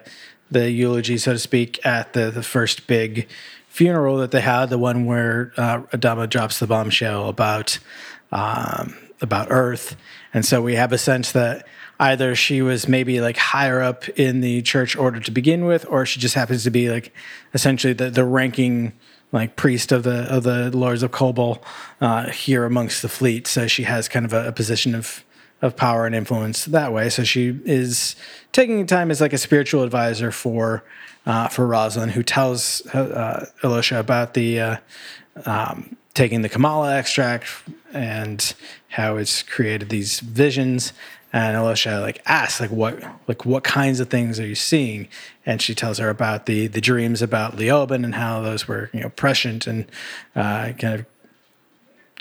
[0.49, 3.27] the eulogy, so to speak, at the the first big
[3.67, 7.77] funeral that they had, the one where uh, Adama drops the bombshell about
[8.31, 9.95] um, about Earth,
[10.33, 11.67] and so we have a sense that
[11.99, 16.05] either she was maybe like higher up in the church order to begin with, or
[16.05, 17.13] she just happens to be like
[17.53, 18.93] essentially the the ranking
[19.31, 21.61] like priest of the of the lords of Kobol
[22.01, 23.47] uh, here amongst the fleet.
[23.47, 25.23] So she has kind of a, a position of
[25.61, 27.09] of power and influence that way.
[27.09, 28.15] So she is
[28.51, 30.83] taking time as like a spiritual advisor for
[31.25, 34.77] uh, for Roslin, who tells uh, Elosha about the uh,
[35.45, 37.45] um, taking the chamalla extract
[37.93, 38.55] and
[38.89, 40.93] how it's created these visions.
[41.31, 45.09] And Elosha like asks like what like what kinds of things are you seeing?
[45.45, 49.01] And she tells her about the the dreams about Leoben and how those were you
[49.01, 49.85] know prescient and
[50.35, 51.05] uh, kind of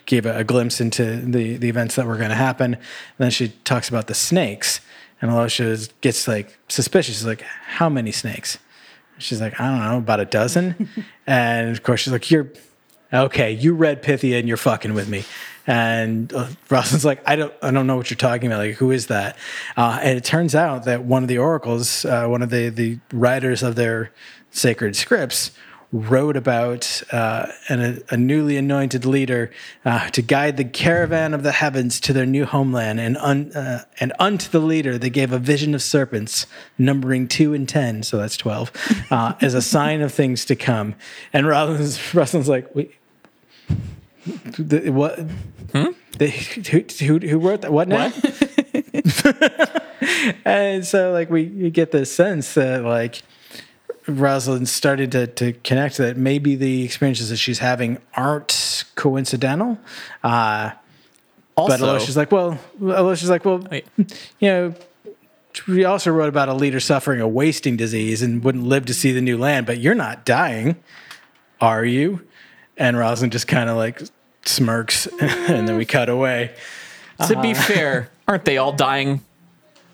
[0.07, 2.75] gave a, a glimpse into the the events that were going to happen.
[2.75, 2.83] And
[3.19, 4.81] then she talks about the snakes,
[5.23, 7.15] and Elosha gets like suspicious.
[7.17, 8.59] She's like, "How many snakes?"
[9.19, 10.89] She's like, "I don't know, about a dozen."
[11.27, 12.49] and of course, she's like, "You're
[13.13, 13.53] okay.
[13.53, 15.25] You read Pythia, and you're fucking with me."
[15.67, 18.59] And uh, Roslin's like, "I don't, I don't know what you're talking about.
[18.59, 19.37] Like, who is that?"
[19.77, 22.99] Uh, and it turns out that one of the oracles, uh, one of the the
[23.13, 24.11] writers of their
[24.51, 25.51] sacred scripts,
[25.93, 29.51] wrote about uh, an, a newly anointed leader
[29.85, 33.01] uh, to guide the caravan of the heavens to their new homeland.
[33.01, 36.47] And, un, uh, and unto the leader, they gave a vision of serpents,
[36.79, 38.73] numbering two and ten, so that's 12,
[39.11, 40.95] uh, as a sign of things to come.
[41.33, 42.95] And Roslin's, Roslin's like, wait,
[44.59, 45.21] the, what?
[46.19, 47.73] The, who, who, who wrote that?
[47.73, 48.13] What now?
[50.45, 53.23] and so, like, we, we get this sense that, like,
[54.07, 59.79] Roslin started to, to connect that maybe the experiences that she's having aren't coincidental.
[60.23, 60.73] Uh,
[61.57, 63.87] but Also, Elosha's like, well, Elosha's like, well, Wait.
[63.97, 64.75] you know,
[65.69, 69.13] we also wrote about a leader suffering a wasting disease and wouldn't live to see
[69.13, 70.77] the new land, but you're not dying,
[71.61, 72.21] are you?
[72.77, 74.03] And Roslin just kind of like
[74.45, 76.55] smirks, and then we cut away.
[77.29, 79.21] to be fair, aren't they all dying?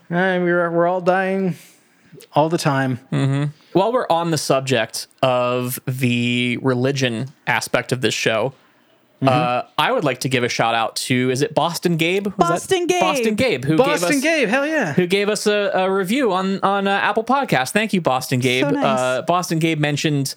[0.08, 1.56] And we're we're all dying
[2.32, 2.98] all the time.
[3.72, 8.52] While we're on the subject of the religion aspect of this show,
[9.22, 9.28] Mm-hmm.
[9.28, 12.28] uh, I would like to give a shout out to is it Boston Gabe?
[12.28, 13.00] Was Boston Gabe.
[13.02, 14.94] Boston Gabe, who gave Boston us Gabe, hell yeah!
[14.94, 17.72] who gave us a, a review on on uh, Apple Podcast.
[17.72, 18.64] Thank you, Boston Gabe.
[18.64, 18.98] So nice.
[18.98, 20.34] uh, Boston Gabe mentioned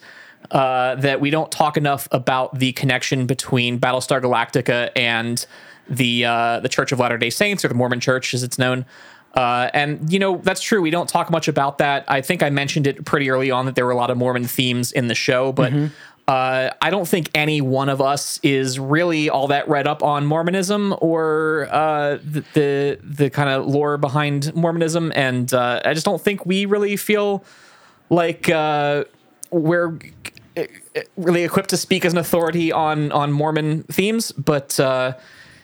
[0.52, 5.46] uh, that we don't talk enough about the connection between Battlestar Galactica and
[5.90, 8.86] the uh, the Church of Latter Day Saints, or the Mormon Church, as it's known.
[9.34, 10.82] Uh, and you know that's true.
[10.82, 12.06] We don't talk much about that.
[12.08, 14.46] I think I mentioned it pretty early on that there were a lot of Mormon
[14.46, 15.74] themes in the show, but.
[16.26, 20.26] Uh, I don't think any one of us is really all that read up on
[20.26, 26.06] Mormonism or uh, the the, the kind of lore behind Mormonism, and uh, I just
[26.06, 27.44] don't think we really feel
[28.10, 29.04] like uh,
[29.52, 30.00] we're
[31.18, 34.32] really equipped to speak as an authority on on Mormon themes.
[34.32, 35.16] But uh,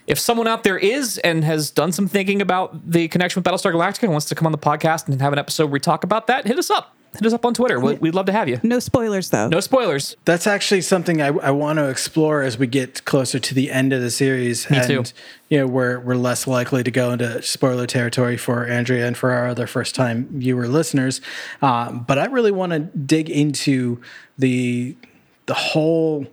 [0.10, 3.72] if someone out there is and has done some thinking about the connection with Battlestar
[3.72, 6.04] Galactica and wants to come on the podcast and have an episode where we talk
[6.04, 6.96] about that, hit us up.
[7.14, 7.80] hit us up on Twitter.
[7.80, 8.60] We'd, we'd love to have you.
[8.64, 9.50] No spoilers though.
[9.50, 10.18] No spoilers.
[10.26, 13.94] That's actually something I, I want to explore as we get closer to the end
[13.94, 14.68] of the series.
[14.72, 15.04] Me and, too.
[15.48, 19.30] You know, we're, we're less likely to go into spoiler territory for Andrea and for
[19.32, 21.22] our other first time viewer listeners.
[21.62, 24.02] Um, but I really want to dig into
[24.40, 24.98] the
[25.46, 26.26] the whole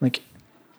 [0.00, 0.22] like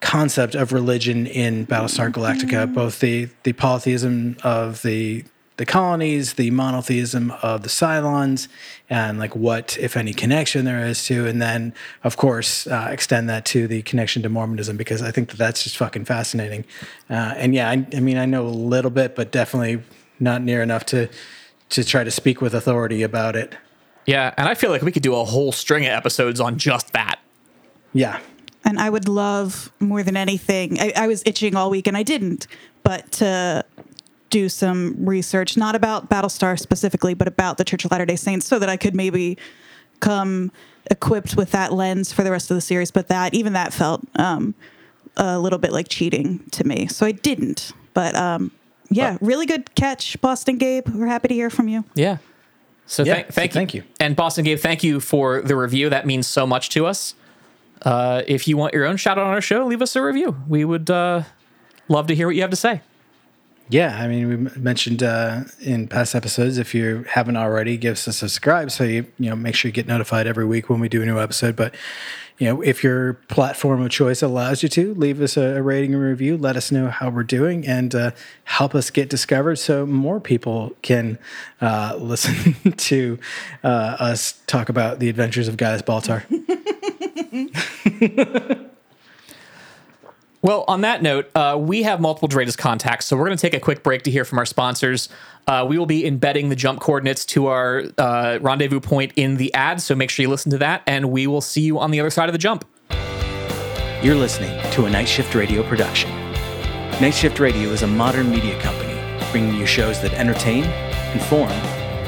[0.01, 5.25] concept of religion in Battlestar Galactica, both the the polytheism of the
[5.57, 8.47] the colonies, the monotheism of the Cylons,
[8.89, 11.73] and like what, if any, connection there is to, and then
[12.05, 15.63] of course uh, extend that to the connection to Mormonism because I think that that's
[15.63, 16.63] just fucking fascinating.
[17.09, 19.83] Uh, and yeah, I, I mean, I know a little bit, but definitely
[20.17, 21.09] not near enough to
[21.69, 23.55] to try to speak with authority about it.
[24.05, 26.93] Yeah, and I feel like we could do a whole string of episodes on just
[26.93, 27.19] that.
[27.91, 28.19] Yeah,
[28.65, 30.80] And I would love more than anything.
[30.80, 32.48] I, I was itching all week and I didn't,
[32.84, 33.65] but to
[34.30, 38.45] do some research, not about Battlestar specifically, but about the Church of Latter day Saints,
[38.45, 39.38] so that I could maybe
[40.02, 40.52] come
[40.91, 42.91] equipped with that lens for the rest of the series.
[42.91, 44.54] But that, even that felt um,
[45.17, 46.88] a little bit like cheating to me.
[46.88, 47.72] So I didn't.
[47.93, 48.52] But um,
[48.89, 50.88] yeah, really good catch, Boston Gabe.
[50.89, 51.84] We're happy to hear from you.
[51.95, 52.17] Yeah.
[52.86, 53.84] So Yeah, thank, so thank, thank you.
[54.00, 55.89] And Boston Gabe, thank you for the review.
[55.89, 57.13] That means so much to us.
[57.84, 60.36] Uh, if you want your own shout out on our show, leave us a review.
[60.48, 61.24] We would uh,
[61.88, 62.82] love to hear what you have to say.
[63.72, 66.58] Yeah, I mean, we mentioned uh, in past episodes.
[66.58, 69.74] If you haven't already, give us a subscribe so you you know make sure you
[69.74, 71.56] get notified every week when we do a new episode.
[71.56, 71.76] But
[72.39, 75.94] you know, if your platform of choice allows you to, leave us a, a rating
[75.94, 76.38] and review.
[76.38, 78.12] Let us know how we're doing and uh,
[78.46, 81.20] help us get discovered so more people can
[81.60, 83.20] uh, listen to
[83.63, 86.24] uh, us talk about the adventures of Gaius Baltar.
[90.41, 93.54] Well, on that note, uh, we have multiple DRADIS contacts, so we're going to take
[93.54, 95.10] a quick break to hear from our sponsors.
[95.47, 99.54] Uh, we will be embedding the jump coordinates to our uh, rendezvous point in the
[99.54, 101.99] ad, so make sure you listen to that, and we will see you on the
[101.99, 102.63] other side of the jump.
[104.02, 106.10] You're listening to a Night Shift Radio production.
[107.02, 108.95] Night Shift Radio is a modern media company
[109.32, 110.63] bringing you shows that entertain,
[111.12, 111.52] inform,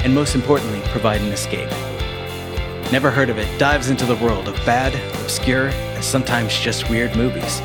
[0.04, 1.70] and most importantly, provide an escape.
[2.92, 7.16] Never heard of it dives into the world of bad, obscure, and sometimes just weird
[7.16, 7.60] movies.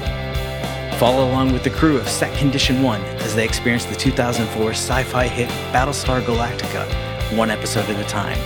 [0.98, 5.04] Follow along with the crew of Set Condition 1 as they experience the 2004 sci
[5.04, 6.88] fi hit Battlestar Galactica,
[7.38, 8.38] one episode at a time.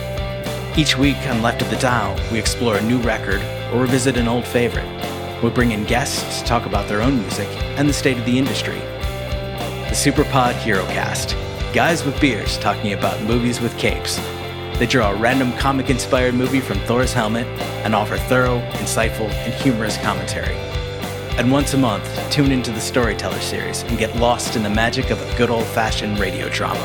[0.75, 4.27] Each week on Left of the Dial, we explore a new record or revisit an
[4.27, 4.89] old favorite.
[5.43, 8.39] We'll bring in guests to talk about their own music and the state of the
[8.39, 8.79] industry.
[8.79, 11.35] The Superpod Hero Cast
[11.75, 14.19] guys with beers talking about movies with capes.
[14.81, 17.45] They draw a random comic inspired movie from Thor's helmet
[17.85, 20.55] and offer thorough, insightful, and humorous commentary.
[21.37, 25.11] And once a month, tune into the Storyteller series and get lost in the magic
[25.11, 26.81] of a good old fashioned radio drama.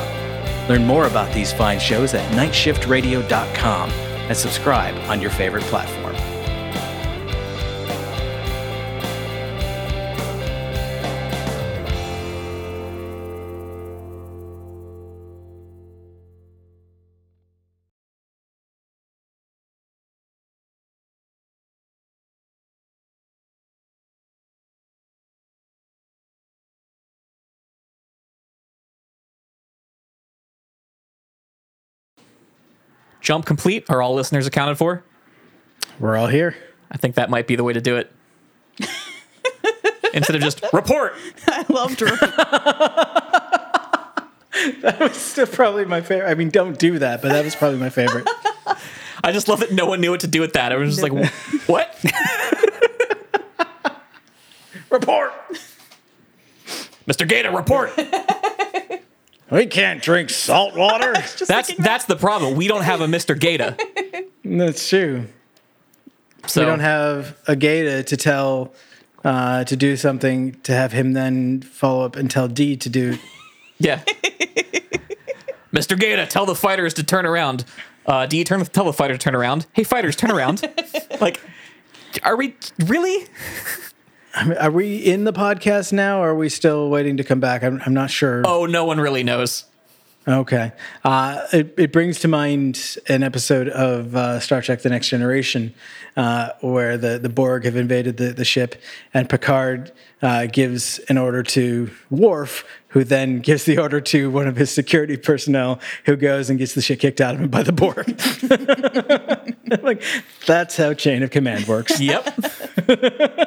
[0.68, 6.06] Learn more about these fine shows at nightshiftradio.com and subscribe on your favorite platform.
[33.27, 33.85] Jump complete.
[33.89, 35.03] Are all listeners accounted for?
[35.99, 36.55] We're all here.
[36.93, 38.12] I think that might be the way to do it.
[40.15, 41.15] Instead of just report.
[41.49, 42.07] I loved her.
[45.12, 46.31] Still probably my favorite.
[46.31, 48.29] I mean, don't do that, but that was probably my favorite.
[49.25, 50.71] I just love that no one knew what to do with that.
[50.71, 51.12] I was just like,
[51.67, 52.01] what?
[54.89, 55.33] report.
[57.09, 57.29] Mr.
[57.29, 57.91] Gaeta, report.
[59.50, 61.12] We can't drink salt water.
[61.46, 62.56] That's that's the problem.
[62.56, 63.38] We don't have a Mr.
[63.38, 63.76] Gaeta.
[64.44, 65.26] That's true.
[66.46, 68.74] So we don't have a Gaeta to tell
[69.24, 73.18] uh, to do something to have him then follow up and tell Dee to do.
[73.78, 74.02] Yeah.
[75.70, 76.00] Mr.
[76.00, 77.66] Gaeta, tell the fighters to turn around.
[78.06, 79.66] Uh, do you turn tell the fighter to turn around?
[79.74, 80.66] Hey, fighters, turn around.
[81.20, 81.38] like,
[82.22, 82.54] are we
[82.87, 83.26] really?
[84.37, 87.62] Are we in the podcast now, or are we still waiting to come back?
[87.62, 88.42] I'm, I'm not sure.
[88.44, 89.64] Oh, no one really knows.
[90.29, 90.72] Okay.
[91.05, 95.72] Uh, it, it brings to mind an episode of uh, Star Trek The Next Generation
[96.16, 98.81] uh, where the, the Borg have invaded the, the ship,
[99.12, 104.49] and Picard uh, gives an order to Worf, who then gives the order to one
[104.49, 107.62] of his security personnel, who goes and gets the shit kicked out of him by
[107.62, 108.09] the Borg.
[109.83, 110.03] like,
[110.46, 112.01] that's how chain of command works.
[112.01, 112.38] Yep.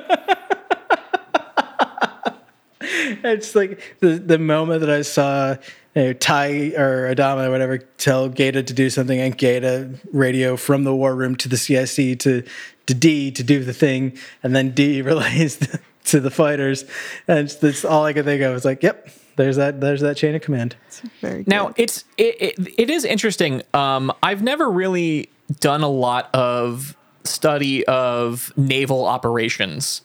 [3.29, 5.55] it's like the the moment that I saw
[5.95, 10.55] you know, Tigh or Adama or whatever tell Gaeta to do something, and Gaeta radio
[10.55, 12.43] from the war room to the CIC to
[12.87, 15.57] to Dee to do the thing, and then Dee relays
[16.05, 16.85] to the fighters,
[17.27, 18.55] and that's all I could think of.
[18.55, 20.75] It's like, yep, there's that there's that chain of command.
[21.21, 21.75] Very Now good.
[21.77, 23.61] it's it, it, it is interesting.
[23.73, 30.01] Um, I've never really done a lot of study of naval operations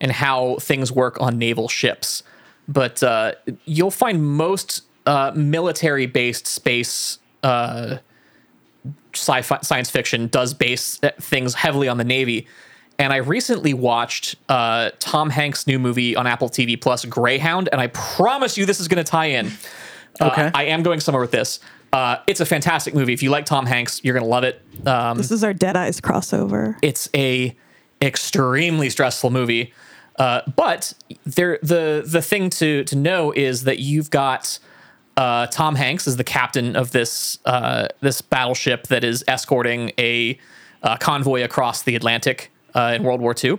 [0.00, 2.22] and how things work on naval ships,
[2.68, 3.32] but uh,
[3.64, 7.98] you'll find most uh, military-based space uh,
[9.14, 12.46] sci-fi science fiction does base uh, things heavily on the Navy.
[12.98, 17.80] And I recently watched uh, Tom Hanks' new movie on Apple TV Plus, Greyhound, and
[17.80, 19.52] I promise you this is going to tie in.
[20.20, 20.42] Okay.
[20.42, 21.60] Uh, I am going somewhere with this.
[21.92, 23.12] Uh, it's a fantastic movie.
[23.12, 24.60] If you like Tom Hanks, you're going to love it.
[24.86, 26.76] Um, this is our Dead Eyes crossover.
[26.82, 27.56] it's a
[28.02, 29.72] extremely stressful movie.
[30.18, 34.58] Uh, but there, the the thing to to know is that you've got
[35.16, 40.38] uh, Tom Hanks as the captain of this uh, this battleship that is escorting a
[40.82, 43.58] uh, convoy across the Atlantic uh, in World War II,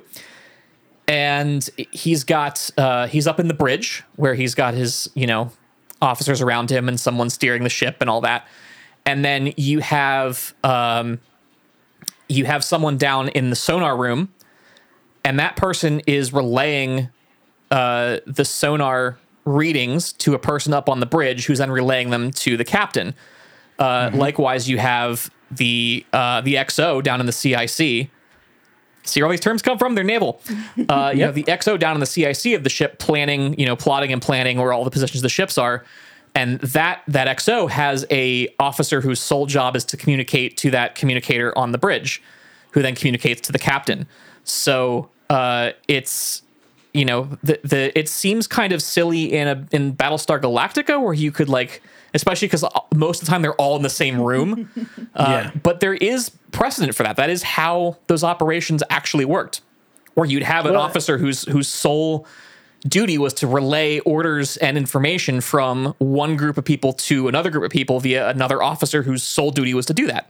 [1.08, 5.52] and he's got uh, he's up in the bridge where he's got his you know
[6.02, 8.48] officers around him and someone steering the ship and all that,
[9.06, 11.20] and then you have um,
[12.30, 14.32] you have someone down in the sonar room,
[15.24, 17.10] and that person is relaying
[17.72, 22.32] uh, the sonar readings to a person up on the bridge, who's then relaying them
[22.32, 23.14] to the captain.
[23.78, 28.10] Uh, Likewise, you have the uh, the XO down in the CIC.
[29.04, 29.96] See where all these terms come from?
[29.96, 30.42] They're naval.
[30.90, 33.76] Uh, You have the XO down in the CIC of the ship, planning, you know,
[33.76, 35.84] plotting and planning where all the positions of the ships are,
[36.36, 40.96] and that that XO has a officer whose sole job is to communicate to that
[40.96, 42.22] communicator on the bridge,
[42.72, 44.06] who then communicates to the captain.
[44.50, 46.42] So uh, it's
[46.94, 51.14] you know the the it seems kind of silly in a in Battlestar Galactica where
[51.14, 51.82] you could like
[52.16, 54.70] especially because most of the time they're all in the same room.
[55.16, 55.52] Uh, Yeah.
[55.64, 57.16] But there is precedent for that.
[57.18, 59.62] That is how those operations actually worked,
[60.14, 62.26] where you'd have an Well- officer whose whose sole
[62.88, 67.64] duty was to relay orders and information from one group of people to another group
[67.66, 70.30] of people via another officer whose sole duty was to do that.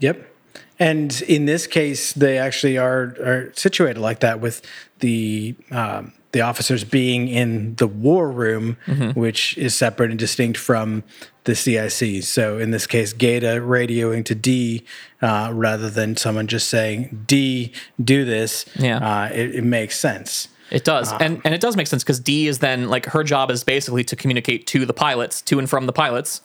[0.00, 0.30] Yep.
[0.78, 4.62] And in this case, they actually are are situated like that with
[4.98, 8.76] the um, the officers being in the war room,
[9.14, 11.02] which is separate and distinct from
[11.44, 12.22] the CIC.
[12.24, 14.84] So in this case, Gaeta radioing to Dee
[15.22, 18.66] uh, rather than someone just saying Dee, do this.
[18.74, 18.98] Yeah.
[18.98, 20.48] uh, it, it makes sense.
[20.70, 23.50] It does, and and it does make sense because Dee is then like her job
[23.50, 26.42] is basically to communicate to the pilots, to and from the pilots.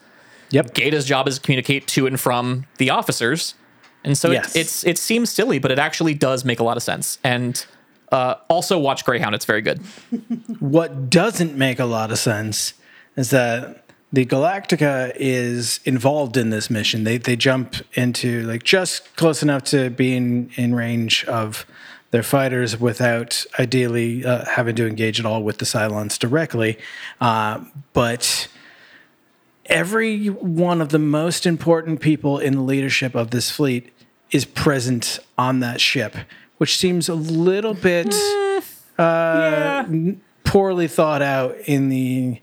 [0.51, 0.73] Yep.
[0.73, 3.55] Gaeta's job is to communicate to and from the officers,
[4.03, 4.55] and so Yes.
[4.55, 7.17] it, it's it seems silly, but it actually does make a lot of sense.
[7.23, 7.63] And
[8.11, 9.79] uh, also watch Greyhound; it's very good.
[10.59, 12.73] What doesn't make a lot of sense
[13.15, 13.83] is that
[14.13, 17.03] the Galactica is involved in this mission.
[17.03, 21.65] They they jump into like just close enough to being in range of
[22.11, 26.77] their fighters without ideally uh, having to engage at all with the Cylons directly.
[27.21, 27.61] Uh,
[27.93, 28.49] but
[29.71, 33.91] every one of the most important people in the leadership of this fleet
[34.29, 36.15] is present on that ship,
[36.57, 38.13] which seems a little bit
[38.97, 39.85] uh,
[40.43, 42.39] poorly thought out in the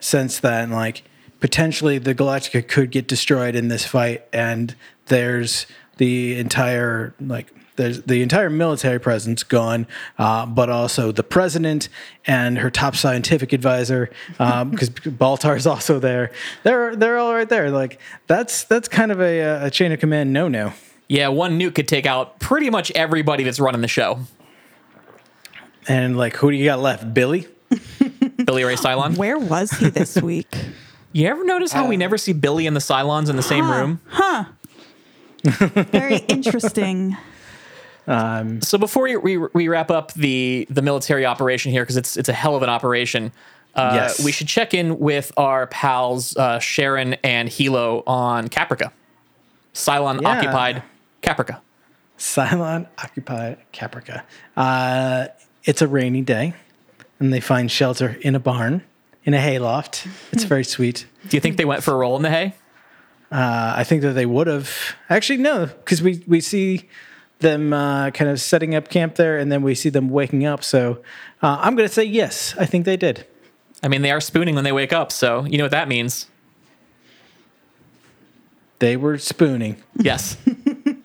[0.00, 1.04] sense that like
[1.40, 4.74] potentially the Galactica could get destroyed in this fight, and
[5.06, 5.66] there's
[5.96, 9.86] the entire like there's the entire military presence gone,
[10.18, 11.88] uh, but also the president
[12.26, 16.30] and her top scientific advisor, because Baltar's also there.
[16.62, 17.70] They're they're all right there.
[17.70, 20.72] Like that's that's kind of a, a chain of command no no.
[21.08, 24.20] Yeah, one nuke could take out pretty much everybody that's running the show.
[25.88, 27.12] And like who do you got left?
[27.12, 27.48] Billy.
[28.44, 29.16] Billy Ray Cylon.
[29.16, 30.54] Where was he this week?
[31.14, 34.00] You ever notice how we never see Billy and the Cylons in the same room?
[34.08, 34.44] Huh.
[35.44, 37.18] Very interesting.
[38.06, 42.28] So before we, we, we wrap up the the military operation here, because it's it's
[42.28, 43.32] a hell of an operation,
[43.74, 44.24] uh, Yes.
[44.24, 48.90] we should check in with our pals uh, Sharon and Helo on Caprica,
[49.74, 50.28] Cylon Yeah.
[50.28, 50.82] occupied
[51.22, 51.60] Caprica.
[52.18, 54.22] Cylon occupied Caprica.
[54.56, 55.26] Uh,
[55.64, 56.54] it's a rainy day,
[57.18, 58.82] and they find shelter in a barn,
[59.24, 60.06] in a hayloft.
[60.32, 61.06] It's very sweet.
[61.28, 62.54] Do you think they went for a roll in the hay?
[63.30, 64.70] Uh, I think that they would have
[65.08, 66.88] actually no, because we we see
[67.42, 70.64] them uh, kind of setting up camp there, and then we see them waking up.
[70.64, 71.02] So
[71.42, 72.54] uh, I'm going to say yes.
[72.58, 73.26] I think they did.
[73.82, 76.26] I mean, they are spooning when they wake up, so you know what that means.
[78.78, 80.36] They were spooning, Yes,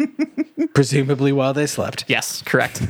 [0.73, 2.05] presumably while they slept.
[2.07, 2.81] yes, correct.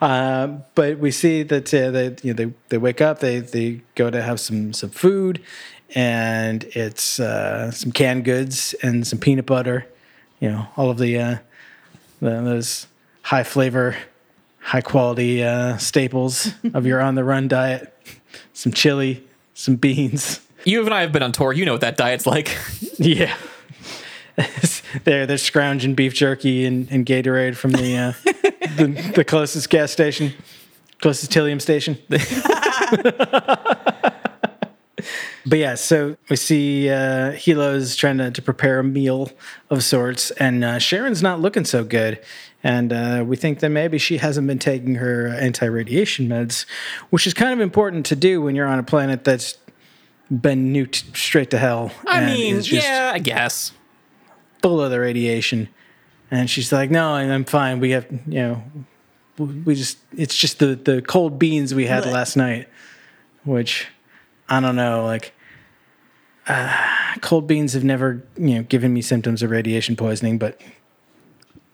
[0.00, 3.80] Um, but we see that uh, they, you know, they they wake up, they they
[3.94, 5.40] go to have some some food,
[5.94, 9.86] and it's uh, some canned goods and some peanut butter.
[10.38, 11.40] You know, all of the, uh, the
[12.20, 12.86] those
[13.22, 13.96] high flavor,
[14.60, 17.92] high quality uh, staples of your on the run diet.
[18.52, 20.40] Some chili, some beans.
[20.64, 21.52] You and I have been on tour.
[21.52, 22.56] You know what that diet's like.
[22.98, 23.36] Yeah.
[25.04, 28.12] they're they're scrounging beef jerky and, and Gatorade from the, uh,
[28.76, 30.32] the the closest gas station,
[31.00, 31.98] closest Tylium station.
[35.48, 39.30] But yeah, so we see uh, Helo's trying to, to prepare a meal
[39.70, 42.20] of sorts, and uh, Sharon's not looking so good.
[42.64, 46.66] And uh, we think that maybe she hasn't been taking her anti radiation meds,
[47.10, 49.56] which is kind of important to do when you're on a planet that's
[50.28, 51.92] been nuked straight to hell.
[52.08, 53.70] I mean, yeah, I guess.
[54.62, 55.68] full of the radiation.
[56.28, 57.78] And she's like, no, I'm fine.
[57.78, 58.64] We have, you know,
[59.38, 62.68] we just, it's just the, the cold beans we had last night,
[63.44, 63.86] which
[64.48, 65.34] I don't know, like,
[66.46, 70.60] uh, cold beans have never, you know, given me symptoms of radiation poisoning, but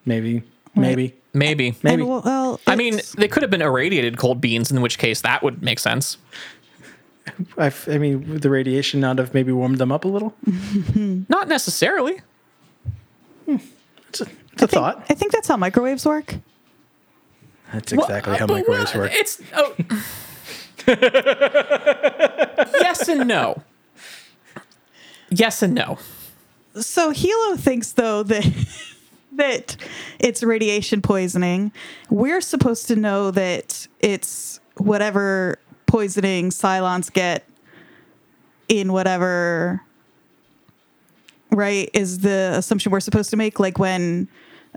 [0.05, 0.43] maybe,
[0.75, 1.75] maybe, Maybe.
[1.83, 2.03] maybe.
[2.03, 5.43] And, well, I mean, they could have been irradiated cold beans, in which case that
[5.43, 6.19] would make sense.
[7.57, 10.35] I mean, would the radiation not have maybe warmed them up a little?
[11.29, 12.21] Not necessarily.
[13.47, 15.07] It's a, it's a thought.
[15.09, 16.35] I think that's how microwaves work.
[17.73, 19.13] That's exactly how microwaves well, work.
[19.15, 19.75] It's oh.
[22.81, 23.63] yes and no.
[25.33, 25.99] Yes and no.
[26.75, 28.45] So Helo thinks though that
[29.33, 29.77] that
[30.19, 31.73] it's radiation poisoning.
[32.11, 37.47] We're supposed to know that it's whatever poisoning Cylons get
[38.69, 39.83] in whatever
[41.51, 44.29] right is the assumption we're supposed to make like when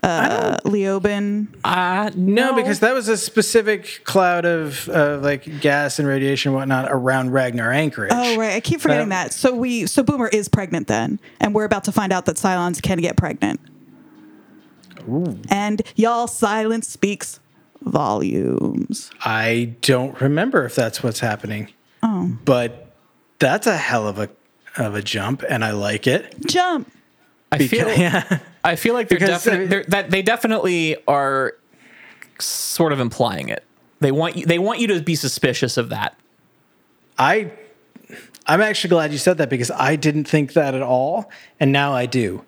[0.04, 6.08] uh Leoben Uh, No, because that was a specific cloud of uh, like gas and
[6.08, 8.12] radiation and whatnot around Ragnar Anchorage.
[8.14, 9.34] Oh right, I keep forgetting That- that.
[9.34, 12.82] So we so Boomer is pregnant then, and we're about to find out that Cylons
[12.82, 13.60] can get pregnant.
[15.10, 15.39] Ooh.
[15.50, 17.39] And y'all silence speaks
[17.82, 19.12] volumes.
[19.24, 21.72] I don't remember if that's what's happening.
[22.04, 22.36] Oh.
[22.43, 22.91] But
[23.39, 24.30] that's a hell of a
[24.78, 26.36] of a jump, and I like it.
[26.48, 26.91] Jump.
[27.52, 27.88] I feel.
[27.98, 28.39] Yeah.
[28.66, 31.55] I feel like they're, Because, definite, uh, they're that they definitely are
[32.39, 33.63] sort of implying it.
[33.99, 34.45] They want you.
[34.45, 36.18] They want you to be suspicious of that.
[37.18, 37.51] I
[38.47, 41.93] I'm actually glad you said that because I didn't think that at all, and now
[41.93, 42.43] I do.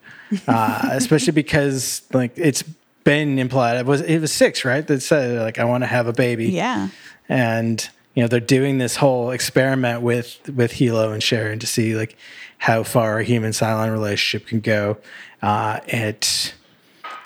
[0.48, 2.64] Uh, especially because like it's
[3.04, 3.78] been implied.
[3.78, 4.86] It was it was six, right?
[4.86, 6.50] That said like I want to have a baby.
[6.50, 6.90] Yeah.
[7.30, 11.96] and you know they're doing this whole experiment with with Helo and Sharon to see
[11.96, 12.18] like
[12.58, 14.98] how far a human Cylon relationship can go.
[15.42, 16.54] Uh, it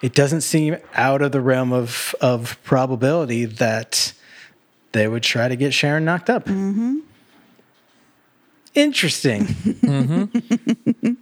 [0.01, 4.13] it doesn't seem out of the realm of of probability that
[4.91, 6.47] they would try to get Sharon knocked up.
[8.73, 9.55] Interesting.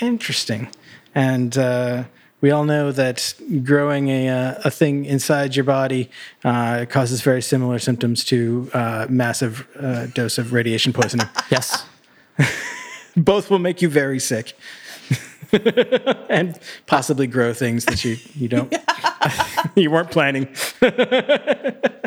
[0.00, 0.68] Interesting.
[1.14, 2.04] And uh,
[2.40, 6.10] we all know that growing a, uh, a thing inside your body
[6.44, 11.28] uh, causes very similar symptoms to uh, massive uh, dose of radiation poisoning.
[11.50, 11.86] Yes.
[13.16, 14.56] Both will make you very sick.
[16.28, 18.74] and possibly grow things that you, you don't
[19.74, 20.48] you weren't planning.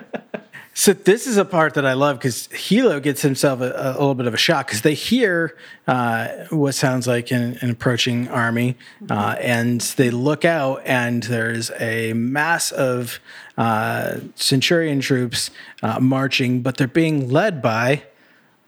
[0.77, 4.13] So this is a part that I love because Helo gets himself a, a little
[4.13, 5.55] bit of a shock because they hear
[5.87, 8.75] uh, what sounds like an, an approaching army,
[9.09, 13.21] uh, and they look out and there's a mass of
[13.57, 15.49] uh, Centurion troops
[15.81, 18.03] uh, marching, but they're being led by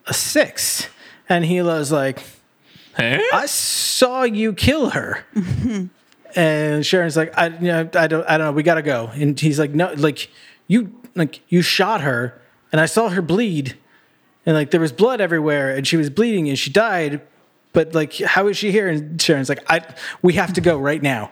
[0.06, 0.88] a six,
[1.28, 2.20] and Helo's like,
[2.98, 3.20] Huh?
[3.32, 5.24] I saw you kill her.
[5.34, 5.86] Mm-hmm.
[6.36, 8.52] and Sharon's like, I, you know, I don't, I don't know.
[8.52, 9.10] We gotta go.
[9.14, 10.30] And he's like, no, like
[10.66, 12.40] you, like you shot her,
[12.72, 13.76] and I saw her bleed,
[14.44, 17.22] and like there was blood everywhere, and she was bleeding, and she died.
[17.74, 18.88] But like, how is she here?
[18.88, 19.84] And Sharon's like, I,
[20.22, 21.30] we have to go right now.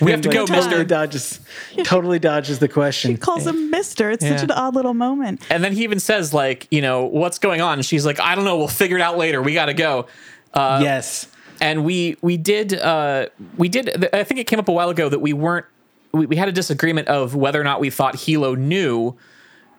[0.00, 0.84] We have to And, go, like, totally mister.
[0.84, 1.40] Dodges,
[1.84, 3.12] totally dodges the question.
[3.12, 4.10] She calls him Mister.
[4.10, 5.46] It's such an odd little moment.
[5.50, 7.74] And then he even says, like, you know, what's going on?
[7.74, 8.56] And she's like, I don't know.
[8.56, 9.40] We'll figure it out later.
[9.40, 10.08] We got to go.
[10.54, 11.26] Yes.
[11.60, 13.26] and we we did uh
[13.56, 15.66] we did i think it came up a while ago that we weren't
[16.12, 19.14] we, we had a disagreement of whether or not we thought helo knew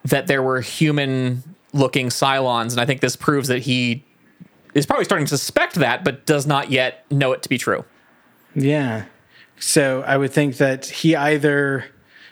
[0.05, 1.43] that there were human
[1.73, 4.03] looking cylons and i think this proves that he
[4.73, 7.83] is probably starting to suspect that but does not yet know it to be true
[8.55, 9.05] Yeah.
[9.59, 11.85] So I would think that he either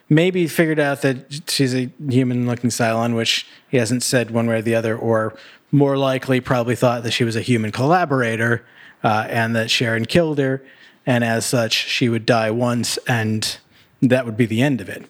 [0.10, 4.56] maybe figured out that she's a human looking Cylon, which he hasn't said one way
[4.58, 5.34] or the other, or
[5.72, 8.66] more likely probably thought that she was a human collaborator
[9.04, 10.62] uh, and that Sharon killed her.
[11.06, 13.58] And as such, she would die once and
[14.02, 15.06] that would be the end of it.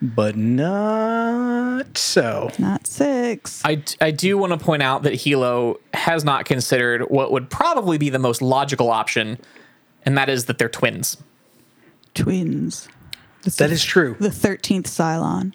[0.00, 2.50] but not so.
[2.58, 3.62] Not six.
[3.64, 7.98] I, I do want to point out that Helo has not considered what would probably
[7.98, 9.38] be the most logical option,
[10.04, 11.16] and that is that they're twins.
[12.14, 12.88] Twins.
[13.42, 14.16] That's That the- is true.
[14.20, 15.52] The 13th Cylon.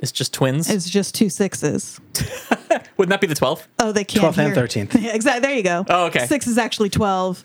[0.00, 0.70] It's just twins.
[0.70, 2.00] It's just two sixes.
[2.96, 3.66] Wouldn't that be the 12th?
[3.80, 4.54] Oh, they can't 12th and
[4.90, 5.00] 13th.
[5.02, 5.40] Yeah, exactly.
[5.40, 5.84] There you go.
[5.88, 6.26] Oh, okay.
[6.26, 7.44] Six is actually 12.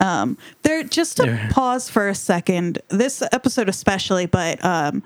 [0.00, 1.48] Um, there, just to Yeah.
[1.50, 5.02] pause for a second, this episode especially, but um,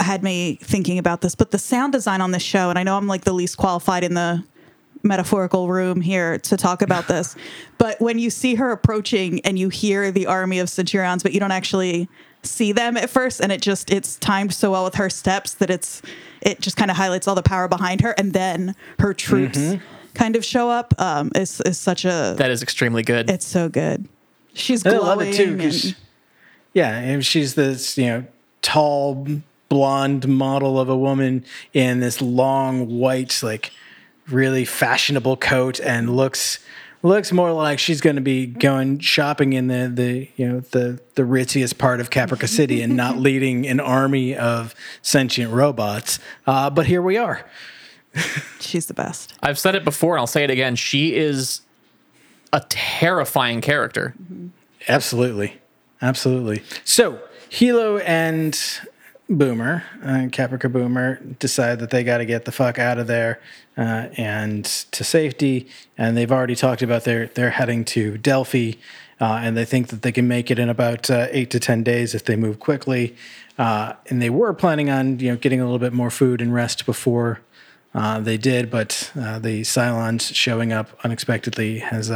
[0.00, 1.34] had me thinking about this.
[1.34, 4.02] But the sound design on this show, and I know I'm like the least qualified
[4.02, 4.42] in the
[5.02, 7.36] metaphorical room here to talk about this,
[7.78, 11.40] but when you see her approaching and you hear the army of centurions, but you
[11.40, 12.08] don't actually
[12.46, 15.70] see them at first, and it just it's timed so well with her steps that
[15.70, 16.02] it's
[16.40, 19.74] it just kind of highlights all the power behind her, and then her troops
[20.14, 20.94] kind of show up.
[21.00, 23.28] Um, is is such a That is extremely good.
[23.30, 24.08] it's so good.
[24.52, 25.96] She's I love it too and-
[26.72, 28.24] yeah, and she's this you know
[28.62, 29.26] tall
[29.68, 33.70] blonde model of a woman in this long white like
[34.28, 36.58] really fashionable coat and looks
[37.04, 40.98] looks more like she's going to be going shopping in the the you know the
[41.14, 46.18] the ritziest part of Caprica City and not leading an army of sentient robots.
[46.46, 47.46] Uh, but here we are.
[48.58, 49.34] she's the best.
[49.42, 50.76] I've said it before and I'll say it again.
[50.76, 51.60] She is
[52.52, 54.14] a terrifying character.
[54.88, 55.60] Absolutely.
[56.00, 56.62] Absolutely.
[56.84, 58.58] So, Helo and
[59.28, 63.40] Boomer, uh, Caprica Boomer, decide that they got to get the fuck out of there
[63.76, 65.68] uh, and to safety.
[65.96, 68.72] And they've already talked about their they're heading to Delphi,
[69.20, 71.82] uh, and they think that they can make it in about uh, eight to ten
[71.82, 73.16] days if they move quickly.
[73.56, 76.52] Uh, and they were planning on you know getting a little bit more food and
[76.52, 77.40] rest before
[77.94, 82.12] uh, they did, but uh, the Cylons showing up unexpectedly has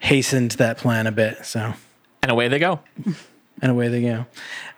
[0.00, 1.44] hastened that plan a bit.
[1.44, 1.74] So
[2.22, 2.80] And away they go.
[3.60, 4.26] And away they go.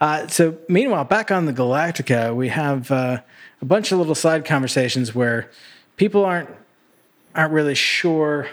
[0.00, 3.20] Uh, so, meanwhile, back on the Galactica, we have uh,
[3.60, 5.50] a bunch of little side conversations where
[5.96, 6.50] people aren't
[7.34, 8.48] aren't really sure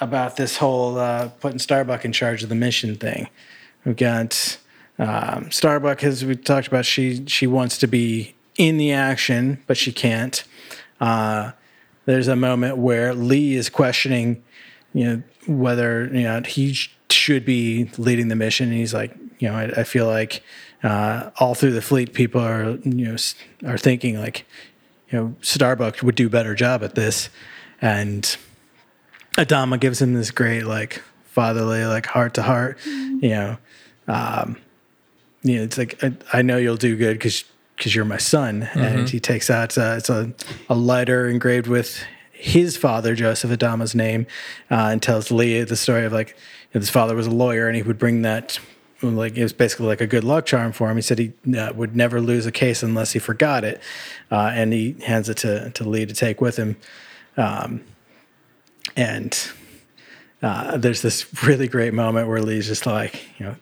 [0.00, 3.28] about this whole uh, putting Starbuck in charge of the mission thing.
[3.84, 4.58] We've got
[4.98, 9.76] um, Starbuck, as we talked about, she she wants to be in the action, but
[9.76, 10.42] she can't.
[11.00, 11.52] Uh,
[12.06, 14.42] there's a moment where Lee is questioning,
[14.94, 18.68] you know, whether you know he sh- should be leading the mission.
[18.68, 20.42] And he's like, you know, I, I feel like
[20.82, 23.16] uh, all through the fleet, people are you know
[23.66, 24.46] are thinking like,
[25.10, 27.30] you know, Starbuck would do a better job at this,
[27.80, 28.36] and
[29.36, 33.58] Adama gives him this great like fatherly like heart to heart, you know,
[34.08, 34.56] um,
[35.42, 37.44] you know, it's like I, I know you'll do good because
[37.76, 40.32] because you're my son, and he takes out uh, it's a
[40.68, 44.26] a letter engraved with his father Joseph Adama's name,
[44.70, 46.36] uh, and tells Lee the story of like
[46.70, 48.58] his father was a lawyer, and he would bring that.
[49.00, 50.96] Like it was basically like a good luck charm for him.
[50.96, 53.80] He said he uh, would never lose a case unless he forgot it,
[54.30, 56.76] uh, and he hands it to to Lee to take with him.
[57.36, 57.84] Um,
[58.96, 59.38] and
[60.42, 63.56] uh, there's this really great moment where Lee's just like, you know,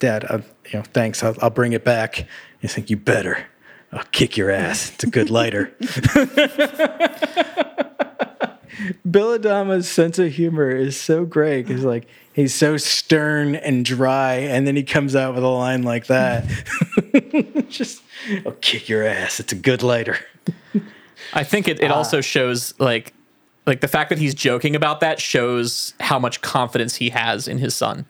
[0.00, 1.22] Dad, uh, you know, thanks.
[1.22, 2.26] I'll, I'll bring it back.
[2.60, 3.46] You think you better?
[3.92, 4.92] I'll kick your ass.
[4.94, 5.72] It's a good lighter.
[9.10, 14.34] Bill Adama's sense of humor is so great because, like, he's so stern and dry,
[14.34, 16.44] and then he comes out with a line like that.
[17.68, 18.02] just,
[18.46, 19.40] I'll kick your ass.
[19.40, 20.18] It's a good lighter.
[21.32, 23.14] I think it, it also shows like
[23.66, 27.58] like the fact that he's joking about that shows how much confidence he has in
[27.58, 28.06] his son.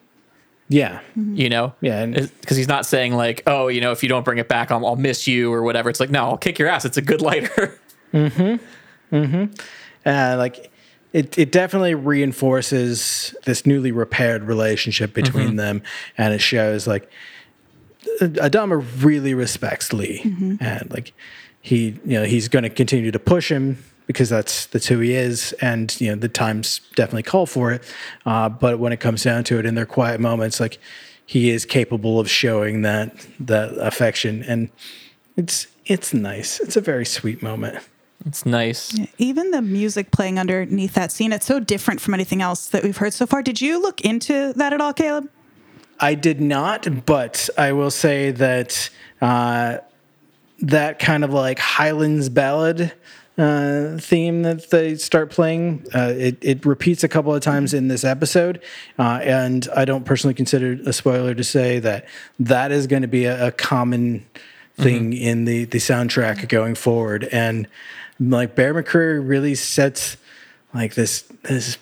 [0.68, 1.01] Yeah.
[1.16, 4.39] You know, Yeah, because he's not saying like, oh, you know, if you don't bring
[4.39, 5.91] it back, I'll, I'll miss you or whatever.
[5.91, 6.85] It's like, no, I'll kick your ass.
[6.85, 7.79] It's a good lighter.
[8.12, 9.16] Mm hmm.
[9.16, 9.61] Mm hmm.
[10.05, 10.73] Uh, like
[11.13, 15.83] it, it definitely reinforces this newly repaired relationship between them
[16.17, 17.11] and it shows like
[18.21, 20.21] adama really respects lee.
[20.61, 21.13] And like
[21.61, 25.15] he you know he's going to continue to push him because that's that's who he
[25.15, 27.83] is and you know the times definitely call for it.
[28.25, 30.79] Uh, but when it comes down to it in their quiet moments like
[31.31, 34.43] he is capable of showing that that affection.
[34.43, 34.69] And
[35.37, 36.59] it's it's nice.
[36.59, 37.79] It's a very sweet moment
[38.27, 38.95] it's nice.
[39.18, 42.97] Even the music playing underneath that scene, it's so different from anything else that we've
[42.97, 43.43] heard so far.
[43.43, 45.31] Did you look into that at all, Caleb?
[45.99, 48.91] I did not, but I will say that
[49.21, 49.79] uh,
[50.61, 52.93] that kind of like Highlands ballad
[53.39, 57.89] uh, theme that they start playing, uh, it, it repeats a couple of times in
[57.89, 58.62] this episode.
[58.99, 62.07] Uh, and I don't personally consider it a spoiler to say that
[62.39, 64.27] that is going to be a, a common
[64.81, 65.11] Mm-hmm.
[65.11, 67.24] thing in the, the soundtrack going forward.
[67.33, 67.68] And
[68.18, 70.16] like Bear McCreary really sets
[70.74, 71.78] like this, this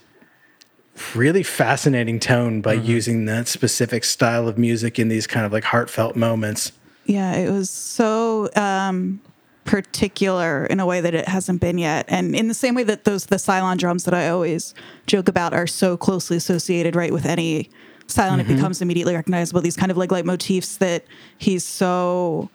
[1.15, 2.87] really fascinating tone by mm-hmm.
[2.87, 6.73] using that specific style of music in these kind of like heartfelt moments.
[7.05, 9.21] Yeah, it was so um,
[9.65, 13.05] particular in a way that it hasn't been yet, and in the same way that
[13.05, 14.75] those the Cylon drums that I always
[15.07, 17.71] joke about are so closely associated, right, with any
[18.09, 18.57] Cylon, it mm-hmm.
[18.57, 19.61] becomes immediately recognizable.
[19.63, 21.05] These kind of like leitmotifs that
[21.39, 22.51] he's so,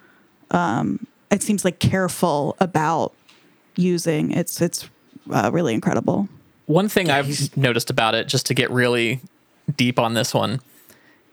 [0.54, 3.14] um, it seems like careful about
[3.76, 4.32] using.
[4.32, 4.90] It's it's
[5.32, 6.30] uh, really incredible.
[6.66, 9.20] One thing I've noticed about it, just to get really
[9.76, 10.62] deep on this one,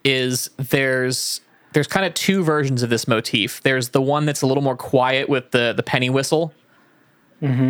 [0.05, 1.41] is there's
[1.73, 3.63] there's kind of two versions of this motif.
[3.63, 6.53] There's the one that's a little more quiet with the the penny whistle,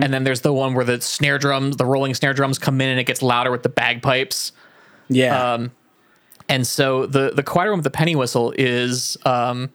[0.02, 2.88] and then there's the one where the snare drums, the rolling snare drums, come in
[2.88, 4.52] and it gets louder with the bagpipes.
[5.08, 5.54] Yeah.
[5.54, 5.72] Um,
[6.48, 9.70] and so the the quieter one with the penny whistle is um,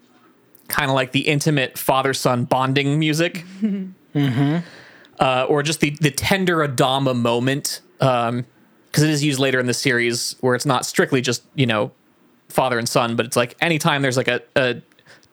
[0.67, 3.45] kind of like the intimate father son bonding music,
[5.19, 9.73] uh, or just the the tender Adama moment, because it is used later in the
[9.73, 11.91] series where it's not strictly just you know
[12.49, 14.81] father and son, but it's like anytime there's like a, a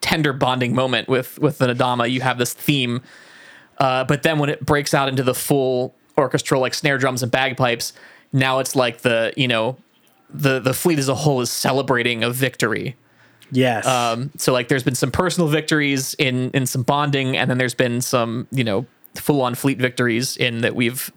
[0.00, 3.00] tender bonding moment with with an Adama, you have this theme.
[3.78, 7.32] Uh, but then when it breaks out into the full orchestral like snare drums and
[7.32, 7.92] bagpipes,
[8.32, 9.76] now it's like the you know
[10.28, 12.96] the the fleet as a whole is celebrating a victory.
[13.52, 13.86] Yes.
[13.86, 17.74] Um, so like there's been some personal victories in in some bonding, and then there's
[17.74, 21.12] been some you know full on fleet victories in that we've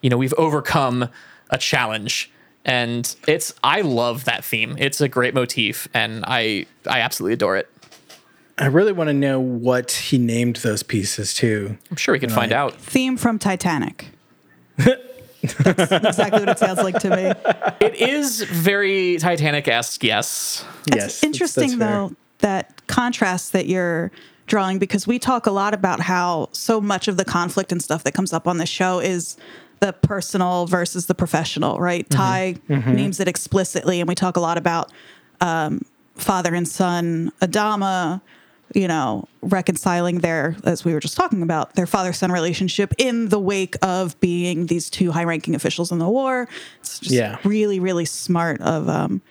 [0.00, 1.08] you know we've overcome
[1.50, 2.30] a challenge.
[2.64, 4.76] And it's I love that theme.
[4.78, 7.68] It's a great motif, and I I absolutely adore it.
[8.58, 11.78] I really want to know what he named those pieces too.
[11.90, 12.74] I'm sure we can find out.
[12.74, 14.08] Theme from Titanic.
[15.42, 17.32] That's exactly what it sounds like to me.
[17.80, 20.64] It is very Titanic esque, yes.
[20.92, 21.16] yes.
[21.16, 24.10] It's interesting though that contrast that you're
[24.46, 28.04] drawing because we talk a lot about how so much of the conflict and stuff
[28.04, 29.36] that comes up on the show is
[29.80, 32.08] the personal versus the professional, right?
[32.10, 34.92] Ty names it explicitly, and we talk a lot about
[35.40, 35.82] um,
[36.16, 38.20] father and son Adama,
[38.74, 43.28] you know, reconciling their, as we were just talking about, their father son relationship in
[43.28, 46.48] the wake of being these two high ranking officials in the war.
[46.80, 47.38] It's just Yeah.
[47.44, 49.22] really, really smart of um,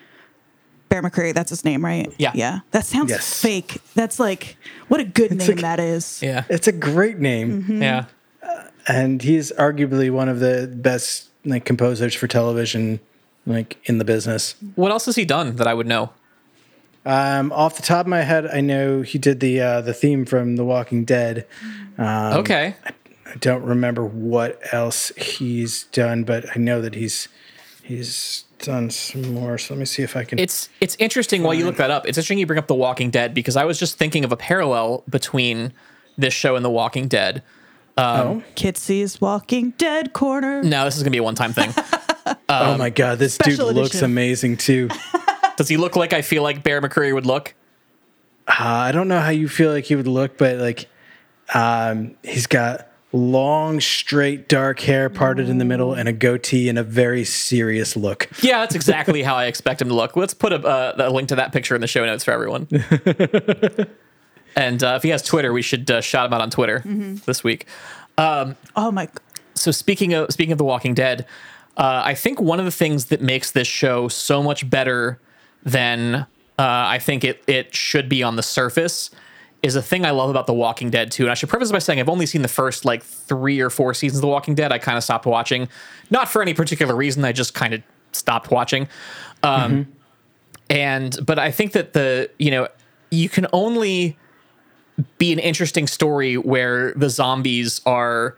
[0.89, 1.33] Bear McCreary.
[1.33, 2.11] That's his name, right?
[2.17, 2.31] Yeah.
[2.35, 2.59] Yeah.
[2.71, 3.39] That sounds Yes.
[3.41, 3.77] fake.
[3.95, 4.57] That's like,
[4.89, 6.19] what a good name like- that is.
[6.21, 6.43] Yeah.
[6.49, 7.81] It's a great name, Mm-hmm.
[7.81, 8.05] Yeah.
[8.87, 12.99] and he's arguably one of the best like composers for television,
[13.45, 14.55] like in the business.
[14.75, 16.11] What else has he done that I would know?
[17.05, 20.25] Um, off the top of my head, I know he did the uh, the theme
[20.25, 21.47] from The Walking Dead.
[21.97, 22.75] Um, okay.
[22.85, 27.27] I don't remember what else he's done, but I know that he's
[27.83, 29.57] he's done some more.
[29.57, 30.39] So let me see if I can.
[30.39, 32.05] It's it's interesting while you look that up.
[32.05, 34.37] It's interesting you bring up The Walking Dead because I was just thinking of a
[34.37, 35.73] parallel between
[36.17, 37.43] this show and The Walking Dead.
[37.97, 40.63] oh, Kitsy's Walking Dead corner.
[40.63, 41.73] No, this is gonna be a one time thing.
[42.49, 44.05] oh my god, this dude special looks edition.
[44.05, 44.89] amazing too.
[45.59, 47.53] Does he look like I feel like Bear McCreary would look?
[48.47, 50.87] Uh, I don't know how you feel like he would look, but like
[51.53, 56.79] um, he's got long, straight, dark hair parted in the middle and a goatee and
[56.79, 58.29] a very serious look.
[58.41, 60.15] Yeah, that's exactly how I expect him to look.
[60.15, 62.69] Let's put a, uh, a link to that picture in the show notes for everyone.
[64.55, 66.83] and uh, if he has Twitter, we should uh, shout him out on Twitter
[67.25, 67.67] this week.
[68.17, 68.55] Oh
[68.93, 69.09] my.
[69.55, 71.25] so speaking of speaking of The Walking Dead,
[71.75, 75.19] uh, I think one of the things that makes this show so much better
[75.63, 76.25] than uh,
[76.57, 79.09] I think it it should be on the surface
[79.61, 81.23] is a thing I love about The Walking Dead too.
[81.23, 83.93] And I should preface by saying I've only seen the first like three or four
[83.93, 84.71] seasons of The Walking Dead.
[84.71, 85.67] I kind of stopped watching,
[86.09, 87.25] not for any particular reason.
[87.25, 87.83] I just kind of
[88.13, 88.87] stopped watching.
[89.43, 89.93] Um,
[90.69, 92.67] And but I think that the you know
[93.11, 94.17] you can only
[95.17, 98.37] be an interesting story where the zombies are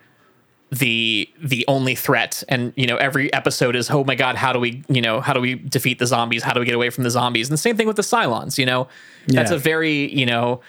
[0.71, 2.43] the the only threat.
[2.49, 5.33] And you know every episode is oh my god how do we you know how
[5.33, 6.43] do we defeat the zombies?
[6.43, 7.49] How do we get away from the zombies?
[7.49, 8.87] And the same thing with the cylons you know?
[9.27, 10.61] That's a very you know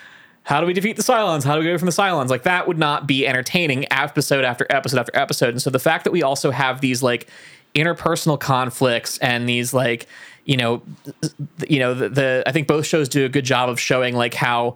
[0.44, 1.44] how do we defeat the cylons?
[1.44, 2.28] How do we get away from the cylons?
[2.28, 5.50] Like that would not be entertaining episode after episode after episode.
[5.50, 7.28] And so the fact that we also have these like
[7.74, 10.06] interpersonal conflicts and these like
[10.44, 10.82] you know
[11.68, 14.34] you know the, the i think both shows do a good job of showing like
[14.34, 14.74] how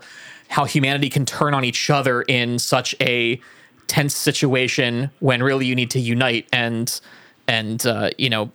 [0.49, 3.41] how humanity can turn on each other in such a
[3.87, 7.01] tense situation when really you need to unite and
[7.49, 8.51] and uh, you know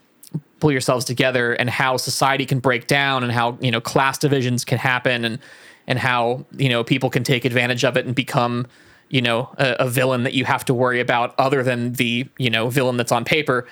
[0.59, 4.63] pull yourselves together and how society can break down and how you know class divisions
[4.63, 5.39] can happen and
[5.87, 8.67] and how you know people can take advantage of it and become
[9.09, 12.49] you know a, a villain that you have to worry about other than the you
[12.49, 13.67] know villain that's on paper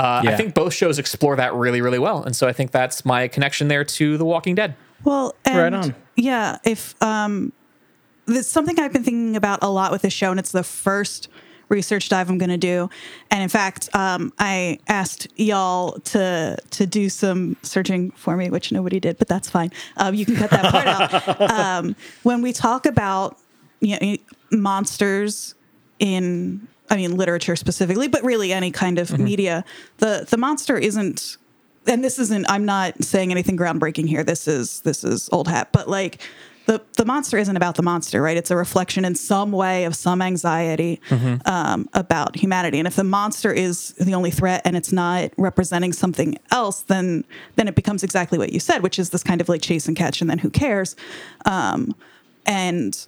[0.00, 3.04] uh, I think both shows explore that really, really well, and so I think that's
[3.04, 4.74] my connection there to The Walking Dead.
[5.04, 5.94] Well, and Right on.
[6.16, 7.52] Yeah, if um,
[8.34, 11.28] there's something I've been thinking about a lot with this show, and it's the first
[11.70, 12.90] research dive I'm going to do.
[13.30, 18.72] And in fact, um, I asked y'all to to do some searching for me, which
[18.72, 19.72] nobody did, but that's fine.
[19.96, 21.50] Um, you can cut that part out.
[21.60, 23.38] Um, when we talk about
[23.80, 24.16] you know,
[24.50, 25.54] monsters
[25.98, 29.64] in I mean literature specifically, but really any kind of media,
[29.98, 31.36] the the monster isn't
[31.86, 34.24] and this isn't I'm not saying anything groundbreaking here.
[34.24, 36.20] This is this is old hat, but like
[36.66, 38.36] the the monster isn't about the monster, right?
[38.36, 41.00] It's a reflection in some way of some anxiety
[41.46, 42.78] um, about humanity.
[42.78, 47.24] And if the monster is the only threat and it's not representing something else, then
[47.56, 49.96] then it becomes exactly what you said, which is this kind of like chase and
[49.96, 50.96] catch, and then who cares?
[51.44, 51.94] Um,
[52.46, 53.06] and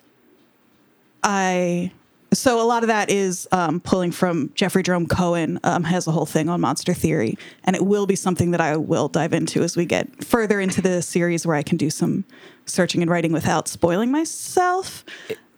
[1.23, 1.93] I
[2.33, 6.11] so a lot of that is um, pulling from Jeffrey Jerome Cohen um, has a
[6.11, 9.63] whole thing on monster theory, and it will be something that I will dive into
[9.63, 12.25] as we get further into the series, where I can do some
[12.67, 15.05] searching and writing without spoiling myself.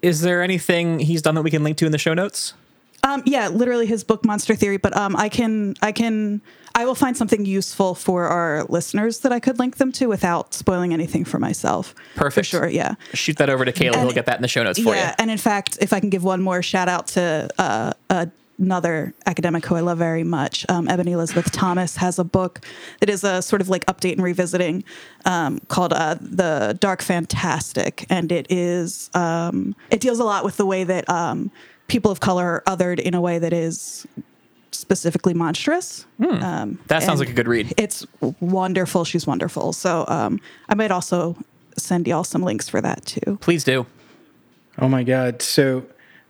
[0.02, 2.54] Is there anything he's done that we can link to in the show notes?
[3.02, 6.40] Um, yeah, literally his book Monster Theory, but um, I can I can
[6.74, 10.54] I will find something useful for our listeners that I could link them to without
[10.54, 11.94] spoiling anything for myself.
[12.16, 12.46] Perfect.
[12.48, 12.68] for sure.
[12.68, 12.94] Yeah.
[13.12, 13.96] Shoot that over to Caleb.
[13.96, 15.00] And- He'll get that in the show notes for you.
[15.00, 18.26] yeah, and in fact, if I can give one more shout out to uh, uh,
[18.58, 22.60] another academic who I love very much, um, Ebony Elizabeth Thomas has a book
[23.00, 24.84] that is a sort of like update and revisiting
[25.24, 30.56] um, called uh, "The Dark Fantastic," and it is um, it deals a lot with
[30.56, 31.50] the way that um,
[31.88, 34.06] people of color are othered in a way that is
[34.70, 36.04] specifically monstrous.
[36.20, 37.72] Um, That sounds like a good read.
[37.76, 38.06] It's
[38.40, 39.04] wonderful.
[39.04, 39.72] She's wonderful.
[39.72, 41.36] So um, I might also
[41.76, 43.38] send y'all some links for that too.
[43.40, 43.86] Please do.
[44.78, 45.42] Oh my God.
[45.42, 45.84] So,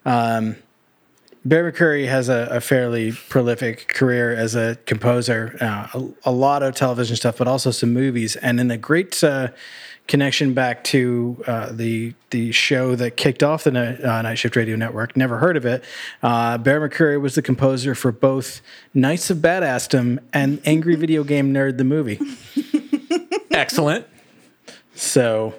[0.05, 0.57] um,
[1.47, 6.63] Bear McCreary has a, a fairly prolific career as a composer, uh, a, a lot
[6.63, 8.35] of television stuff, but also some movies.
[8.37, 9.49] And in a great uh,
[10.07, 14.57] connection back to uh, the the show that kicked off the Night, uh, Night Shift
[14.57, 15.85] Radio Network, never heard of it.
[16.23, 18.63] Uh, Bear McCreary was the composer for both
[18.95, 22.21] Knights of Badassdom and Angry Video Game Nerd, the movie.
[23.51, 24.07] Excellent.
[24.95, 25.55] So,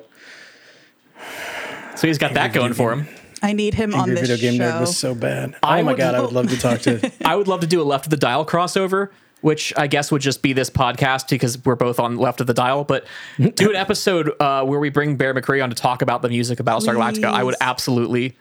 [1.96, 3.08] So he's got that going for him.
[3.42, 4.72] I need him on Angry this Video Game show.
[4.72, 5.56] Nerd was so bad.
[5.62, 7.12] I oh my would God, I would love to talk to.
[7.26, 9.10] I would love to do a left of the dial crossover,
[9.42, 12.54] which I guess would just be this podcast because we're both on left of the
[12.54, 12.84] dial.
[12.84, 13.06] But
[13.38, 16.60] do an episode uh, where we bring Bear McCreary on to talk about the music
[16.60, 17.26] of Battlestar Galactica.
[17.26, 18.36] I would absolutely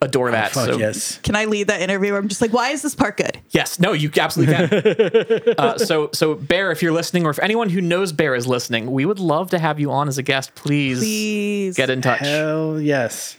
[0.00, 0.52] adore that.
[0.52, 1.18] Fuck so yes.
[1.18, 2.12] Can I lead that interview?
[2.12, 3.38] Where I'm just like, why is this part good?
[3.50, 5.54] Yes, no, you absolutely can.
[5.58, 8.90] uh, so, so Bear, if you're listening, or if anyone who knows Bear is listening,
[8.90, 10.54] we would love to have you on as a guest.
[10.54, 11.76] Please, Please.
[11.76, 12.20] get in touch.
[12.20, 13.36] Hell yes.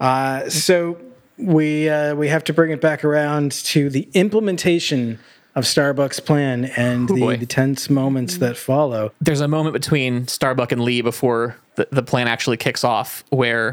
[0.00, 0.98] Uh, so
[1.36, 5.18] we uh, we have to bring it back around to the implementation
[5.54, 9.12] of Starbucks' plan and the, the tense moments that follow.
[9.20, 13.72] There's a moment between Starbuck and Lee before the, the plan actually kicks off where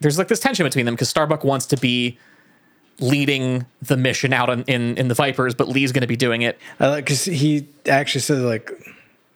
[0.00, 2.18] there's like this tension between them because Starbuck wants to be
[3.00, 6.42] leading the mission out in, in, in the Vipers, but Lee's going to be doing
[6.42, 6.58] it.
[6.78, 8.70] Because he actually says like,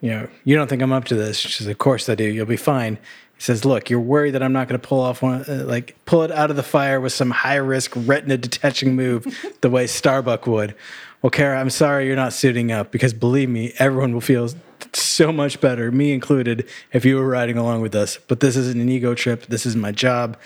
[0.00, 1.38] you know, you don't think I'm up to this.
[1.38, 2.24] She says, of course I do.
[2.24, 2.98] You'll be fine.
[3.42, 5.96] He says, look, you're worried that I'm not going to pull off one, uh, like
[6.04, 9.26] pull it out of the fire with some high risk retina detaching move
[9.62, 10.76] the way Starbuck would.
[11.22, 14.48] Well, Kara, I'm sorry you're not suiting up because believe me, everyone will feel
[14.92, 18.16] so much better, me included, if you were riding along with us.
[18.28, 19.46] But this isn't an ego trip.
[19.46, 20.36] This is my job.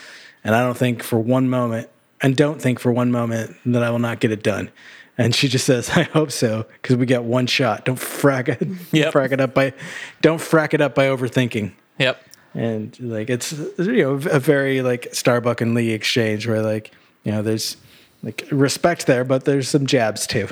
[0.43, 1.91] And I don't think for one moment,
[2.23, 4.71] and don't think for one moment that I will not get it done.
[5.19, 7.85] And she just says, "I hope so, because we got one shot.
[7.85, 9.13] Don't frack it, Yep.
[9.13, 9.75] frack it up by,
[10.23, 12.23] don't frack it up by overthinking." Yep.
[12.57, 16.91] And like it's you know a very like Starbuck and Lee exchange where like
[17.23, 17.77] you know there's
[18.23, 20.49] like respect there, but there's some jabs too.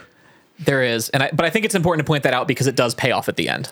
[0.60, 2.76] There is, and I, but I think it's important to point that out because it
[2.76, 3.70] does pay off at the end.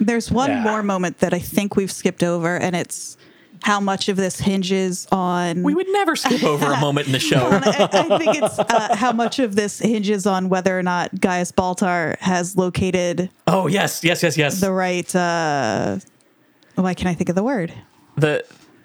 [0.00, 0.62] There's one Yeah.
[0.64, 3.16] more moment that I think we've skipped over, and it's
[3.62, 5.62] how much of this hinges on.
[5.62, 7.38] We would never skip over a moment in the show.
[7.38, 11.52] I, I think it's uh, how much of this hinges on whether or not Gaius
[11.52, 14.60] Baltar has located oh yes, yes, yes, yes.
[14.60, 15.14] the right.
[15.14, 15.98] Uh,
[16.82, 17.72] why can I think of the word?
[18.16, 18.44] the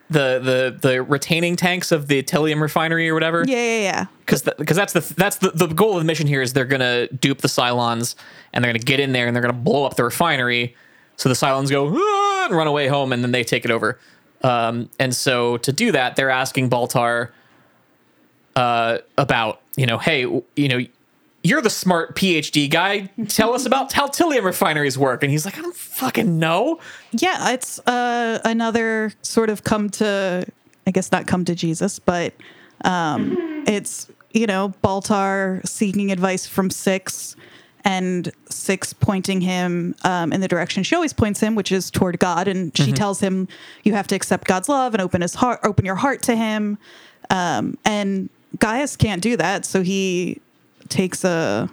[0.10, 3.44] the the the retaining tanks of the Tylium refinery or whatever.
[3.48, 4.06] Yeah, yeah, yeah.
[4.20, 7.08] because because that's the that's the, the goal of the mission here is they're gonna
[7.08, 8.16] dupe the Cylons
[8.54, 10.76] and they're gonna get in there and they're gonna blow up the refinery.
[11.18, 14.00] So the Cylons go "Ah," and run away home and then they take it over.
[14.42, 17.30] Um, and so to do that, they're asking Baltar
[18.56, 20.80] uh, about you know, hey, you know,
[21.44, 23.10] you're the smart PhD guy.
[23.28, 25.24] Tell us about how Tylium refineries work.
[25.24, 26.80] And he's like, I don't fucking know.
[27.12, 30.46] Yeah, it's uh, another sort of come to,
[30.86, 32.34] I guess not come to Jesus, but
[32.84, 37.36] um, it's, you know, Baltar seeking advice from Six
[37.86, 42.20] and Six pointing him um, in the direction she always points him, which is toward
[42.20, 42.50] God.
[42.50, 43.48] And she tells him,
[43.84, 46.78] you have to accept God's love and open his heart, open your heart to him.
[47.30, 50.42] Um, and Gaius can't do that, so he
[50.90, 51.70] takes a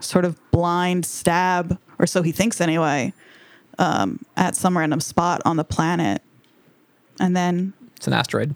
[0.00, 3.12] sort of blind stab, or so he thinks anyway,
[3.78, 6.22] um, at some random spot on the planet,
[7.20, 8.54] and then It's an asteroid.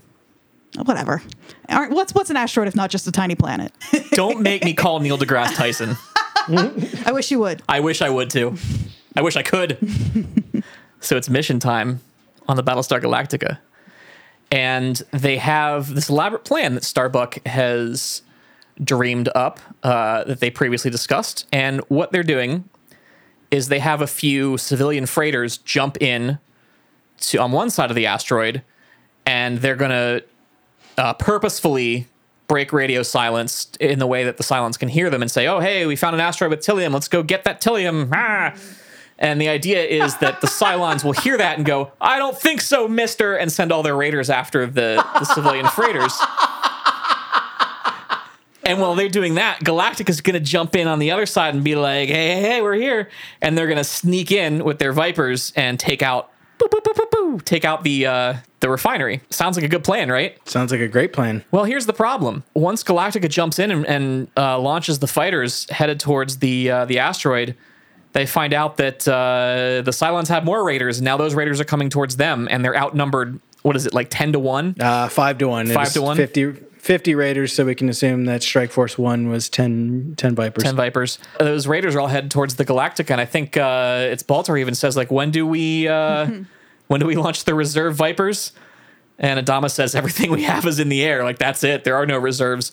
[0.84, 1.22] whatever.
[1.68, 3.72] Aren't- What's what's an asteroid if not just a tiny planet?
[4.12, 5.96] Don't make me call Neil deGrasse Tyson.
[7.04, 7.62] I wish you would.
[7.68, 8.56] I wish I would too.
[9.16, 9.76] I wish I could.
[11.00, 12.00] so it's mission time
[12.46, 13.58] on the Battlestar Galactica.
[14.50, 18.22] And they have this elaborate plan that Starbuck has
[18.82, 21.46] dreamed up uh, that they previously discussed.
[21.52, 22.68] And what they're doing
[23.50, 26.38] is they have a few civilian freighters jump in
[27.20, 28.62] to on one side of the asteroid,
[29.26, 30.24] and they're going to
[30.96, 32.06] uh, purposefully
[32.46, 35.60] break radio Cylons in the way that the silence can hear them and say, "Oh,
[35.60, 36.92] hey, we found an asteroid with tylium.
[36.92, 38.54] Let's go get that tylium." Ah.
[39.20, 42.60] And the idea is that the Cylons will hear that and go, "I don't think
[42.60, 46.16] so, Mister," and send all their raiders after the, the civilian freighters.
[48.68, 51.54] And while they're doing that, Galactic is going to jump in on the other side
[51.54, 53.08] and be like, "Hey, hey, hey, we're here!"
[53.40, 57.40] And they're going to sneak in with their Vipers and take out, boo, boo, boo,
[57.44, 59.22] take out the uh, the refinery.
[59.30, 60.36] Sounds like a good plan, right?
[60.48, 61.44] Sounds like a great plan.
[61.50, 62.44] Well, here's the problem.
[62.54, 66.98] Once Galactica jumps in and, and uh, launches the fighters headed towards the uh, the
[66.98, 67.56] asteroid,
[68.12, 70.98] they find out that uh, the Cylons have more raiders.
[70.98, 73.40] And now those raiders are coming towards them, and they're outnumbered.
[73.62, 74.76] What is it, like ten to one?
[74.78, 75.68] Uh, five to one.
[75.68, 76.16] Five to one?
[76.16, 80.64] 50, 50 Raiders, so we can assume that Strike Force One was 10, 10 Vipers.
[80.64, 81.18] Ten Vipers.
[81.38, 84.74] Those raiders are all headed towards the Galactica, and I think uh, it's Baltar even
[84.74, 86.30] says like, "When do we uh,
[86.86, 88.52] when do we launch the reserve Vipers?"
[89.18, 91.24] And Adama says, "Everything we have is in the air.
[91.24, 91.84] Like that's it.
[91.84, 92.72] There are no reserves."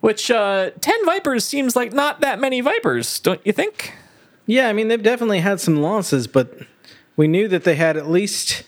[0.00, 3.92] Which uh, ten Vipers seems like not that many Vipers, don't you think?
[4.46, 6.60] Yeah, I mean they've definitely had some losses, but
[7.14, 8.62] we knew that they had at least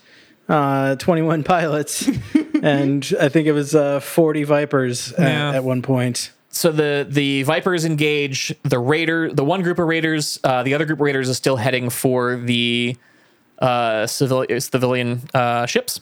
[0.48, 2.08] uh, twenty one pilots,
[2.62, 5.52] and I think it was uh, forty Vipers at, Yeah.
[5.56, 6.32] at one point.
[6.50, 9.32] So the the Vipers engage the Raider.
[9.32, 12.36] The one group of Raiders, uh, the other group of Raiders is still heading for
[12.36, 12.96] the
[13.58, 16.00] uh, civil, civilian uh, ships.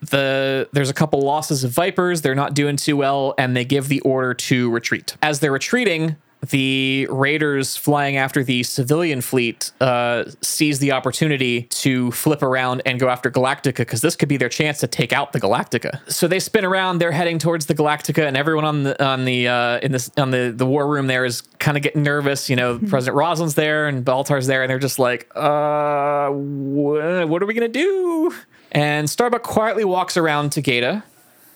[0.00, 2.22] The there's a couple losses of Vipers.
[2.22, 5.16] They're not doing too well, and they give the order to retreat.
[5.22, 6.16] As they're retreating,
[6.50, 12.98] the Raiders flying after the civilian fleet uh, seize the opportunity to flip around and
[12.98, 16.00] go after Galactica because this could be their chance to take out the Galactica.
[16.10, 16.98] So they spin around.
[16.98, 20.32] They're heading towards the Galactica, and everyone on the on the uh, in this on
[20.32, 22.50] the the war room there is kind of getting nervous.
[22.50, 27.40] You know, President Roslin's there and Baltar's there, and they're just like, "Uh, wh- what
[27.42, 28.34] are we gonna do?"
[28.72, 31.04] And Starbuck quietly walks around to Gaeta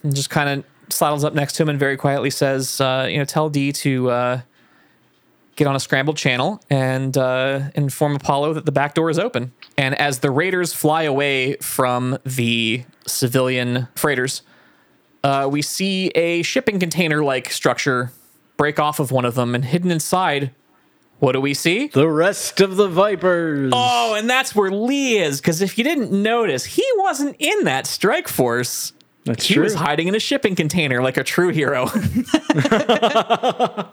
[0.05, 3.19] and just kind of sidles up next to him and very quietly says, uh, "You
[3.19, 4.41] know, tell Dee to." Uh,
[5.57, 9.53] get on a scrambled channel and uh, inform Apollo that the back door is open.
[9.77, 14.43] And as the raiders fly away from the civilian freighters,
[15.25, 18.13] uh, we see a shipping container like structure
[18.57, 20.51] break off of one of them, and hidden inside,
[21.19, 21.89] what do we see?
[21.89, 23.73] The rest of the Vipers.
[23.75, 25.41] Oh, and that's where Lee is.
[25.41, 28.93] Because if you didn't notice, he wasn't in that strike force.
[29.27, 29.65] That's He true.
[29.65, 31.87] was hiding in a shipping container like a true hero.
[31.93, 33.87] I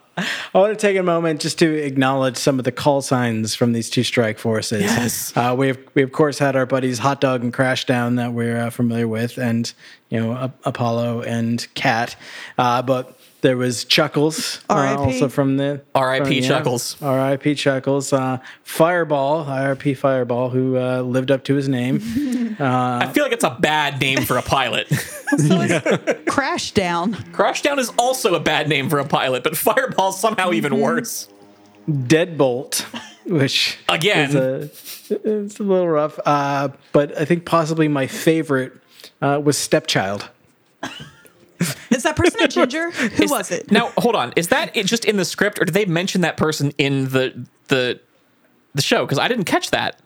[0.53, 3.89] want to take a moment just to acknowledge some of the call signs from these
[3.89, 4.83] two strike forces.
[4.83, 5.35] Yes.
[5.35, 8.57] Uh, we have, we of course had our buddies Hot Dog and Crashdown that we're
[8.59, 9.73] uh, familiar with, and
[10.09, 12.15] you know Apollo and Kat.
[12.57, 16.23] Uh, but there was Chuckles, uh, also from the R.I.P.
[16.23, 16.99] from- yeah, Chuckles.
[17.01, 17.55] R.I.P.
[17.55, 18.13] Chuckles.
[18.13, 19.93] Uh, Fireball, R.I.P.
[19.95, 21.97] Fireball, who uh, lived up to his name.
[22.59, 24.87] I feel like it's a bad name for a pilot.
[26.25, 27.15] Crash down.
[27.33, 31.27] Crashdown is also a bad name for a pilot, but Fireball's somehow even worse.
[31.89, 32.81] Deadbolt,
[33.25, 34.29] which Again.
[34.29, 36.17] is a, it's a little rough.
[36.25, 38.71] Uh, but I think possibly my favorite
[39.21, 40.29] uh, was Stepchild.
[41.91, 42.91] Is that person a ginger?
[42.91, 43.71] Who was it?
[43.71, 44.33] Now, hold on.
[44.35, 47.47] Is that it just in the script, or did they mention that person in the
[47.67, 47.99] the
[48.73, 49.05] the show?
[49.05, 49.99] Because I didn't catch that.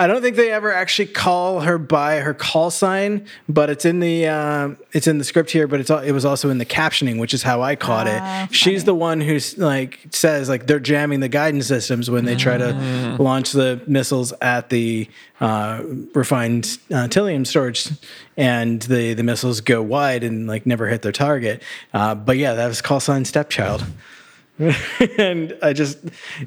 [0.00, 4.00] I don't think they ever actually call her by her call sign, but it's in
[4.00, 5.66] the uh, it's in the script here.
[5.66, 8.54] But it's it was also in the captioning, which is how I caught Ah, it.
[8.54, 12.56] She's the one who's like says like they're jamming the guidance systems when they try
[12.56, 15.06] to launch the missiles at the
[15.38, 15.82] uh,
[16.14, 17.90] refined uh, Tylium storage,
[18.38, 21.62] and the the missiles go wide and like never hit their target.
[21.92, 23.84] Uh, but yeah, that was call sign stepchild.
[25.18, 25.98] and I just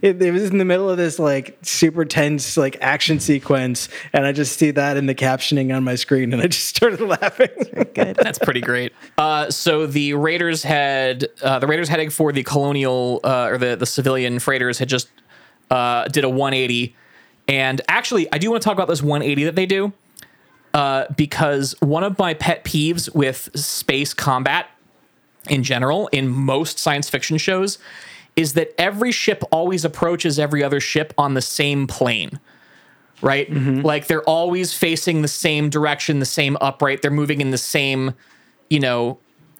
[0.02, 4.26] it, it was in the middle of this like super tense like action sequence, and
[4.26, 7.50] I just see that in the captioning on my screen, and I just started laughing.
[7.94, 8.18] Good.
[8.18, 8.94] That's pretty great.
[9.18, 13.76] Uh, so the Raiders had uh, the Raiders heading for the colonial uh, or the
[13.76, 15.10] the civilian freighters had just
[15.72, 16.96] uh, did a 180,
[17.48, 19.92] and actually I do want to talk about this 180 that they do
[20.74, 24.68] uh, because one of my pet peeves with space combat
[25.50, 27.78] in general in most science fiction shows
[28.36, 32.40] is that every ship always approaches every other ship on the same plane
[33.22, 33.50] right?
[33.50, 33.82] Mm-hmm.
[33.86, 37.02] Like they're always facing the same direction the same upright.
[37.02, 38.14] They're moving in the same
[38.70, 39.18] you know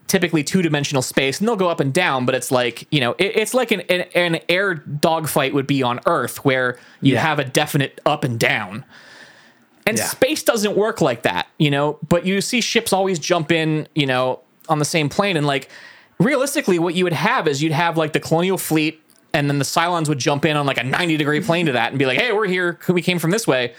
[0.08, 3.38] typically two-dimensional space and they'll go up and down but it's like you know it,
[3.38, 7.22] it's like an, an, an air dogfight would be on earth where you Yeah.
[7.22, 8.84] have a definite up and down.
[9.88, 10.04] And Yeah.
[10.06, 14.06] space doesn't work like that, you know, but you see ships always jump in, you
[14.06, 14.40] know,
[14.70, 15.38] on the same plane.
[15.38, 15.70] And like
[16.20, 19.02] realistically, what you would have is you'd have like the colonial fleet,
[19.34, 21.90] and then the Cylons would jump in on like a 90 degree plane to that
[21.90, 22.80] and be like, hey, we're here.
[22.88, 23.74] We came from this way.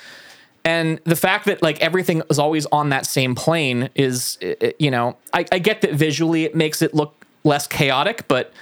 [0.64, 4.38] And the fact that like everything is always on that same plane is,
[4.78, 8.52] you know, I, I get that visually it makes it look less chaotic, but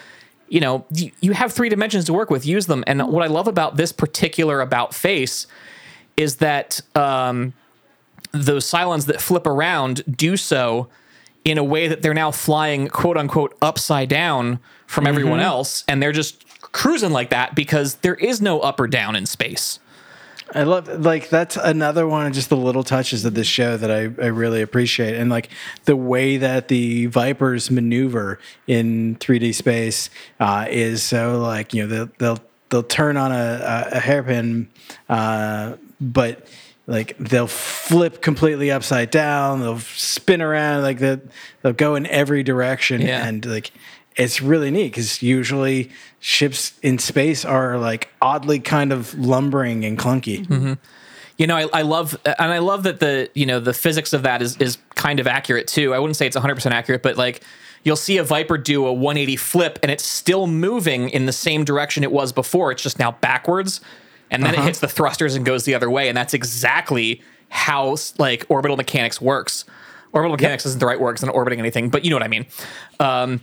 [0.48, 2.44] you know, you, you have three dimensions to work with.
[2.44, 2.84] Use them.
[2.86, 5.46] And what I love about this particular about face
[6.18, 7.54] is that um,
[8.32, 10.88] those Cylons that flip around do so
[11.44, 16.02] in a way that they're now flying quote unquote upside down from everyone else, and
[16.02, 19.78] they're just cruising like that because there is no up or down in space.
[20.54, 23.90] I love like that's another one of just the little touches of this show that
[23.90, 25.14] I, I really appreciate.
[25.14, 25.48] And like
[25.84, 31.88] the way that the Vipers maneuver in 3D space uh, is so like, you know,
[31.88, 33.34] they'll they'll they'll turn on a,
[33.92, 34.68] a, a hairpin,
[35.08, 36.46] uh, but
[36.86, 41.20] like they'll flip completely upside down, they'll spin around, like they'll,
[41.62, 43.26] they'll go in every direction Yeah.
[43.26, 43.70] and like
[44.16, 49.98] it's really neat because usually ships in space are like oddly kind of lumbering and
[49.98, 50.46] clunky.
[50.46, 50.72] Mm-hmm.
[51.38, 54.22] You know, I, I love and I love that the you know the physics of
[54.24, 55.94] that is is kind of accurate too.
[55.94, 57.42] I wouldn't say it's 100 percent accurate, but like
[57.84, 61.64] you'll see a Viper do a 180 flip and it's still moving in the same
[61.64, 62.70] direction it was before.
[62.70, 63.80] It's just now backwards,
[64.32, 67.96] and then it hits the thrusters and goes the other way, and that's exactly how
[68.18, 69.64] like orbital mechanics works.
[70.12, 72.28] Orbital mechanics isn't the right word it's not orbiting anything, but you know what I
[72.28, 72.46] mean.
[73.00, 73.40] Um,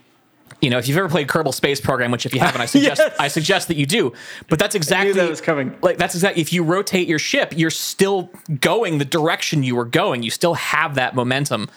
[0.62, 3.02] you know, if you've ever played Kerbal Space Program, which if you haven't, I suggest
[3.04, 3.16] Yes.
[3.20, 4.14] I suggest that you do.
[4.50, 5.76] But that's exactly that was coming.
[5.82, 8.30] Like that's exactly if you rotate your ship, you're still
[8.60, 10.24] going the direction you were going.
[10.24, 11.70] You still have that momentum.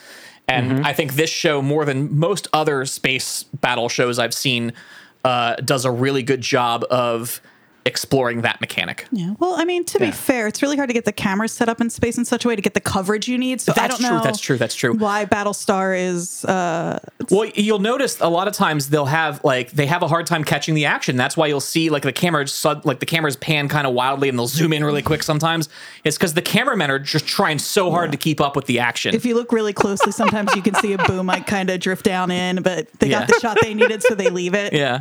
[0.48, 0.84] And Mm-hmm.
[0.86, 4.72] I think this show, more than most other space battle shows I've seen,
[5.24, 7.40] uh, does a really good job of
[7.85, 9.07] exploring that mechanic.
[9.11, 9.35] Yeah.
[9.41, 11.80] Well, I mean, to be fair, it's really hard to get the cameras set up
[11.80, 13.61] in space in such a way to get the coverage you need.
[13.61, 14.22] So I That's don't true, know.
[14.24, 14.95] that's true, that's true.
[14.95, 19.87] Why Battlestar is uh, Well, you'll notice a lot of times they'll have like they
[19.87, 21.16] have a hard time catching the action.
[21.16, 22.47] That's why you'll see like the camera
[22.85, 25.68] like the cameras pan kind of wildly and they'll zoom in really quick sometimes.
[26.05, 29.14] It's because the cameramen are just trying so hard to keep up with the action.
[29.14, 32.05] if you look really closely, sometimes you can see a boom might kind of drift
[32.05, 33.20] down in, but they Yeah.
[33.20, 34.72] got the shot they needed, so they leave it.
[34.72, 35.01] yeah.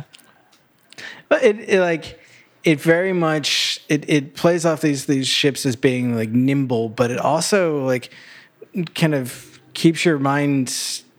[1.28, 2.18] But it, it like
[2.64, 7.10] it very much it, it plays off these these ships as being like nimble, but
[7.10, 8.10] it also like
[8.94, 10.70] kind of keeps your mind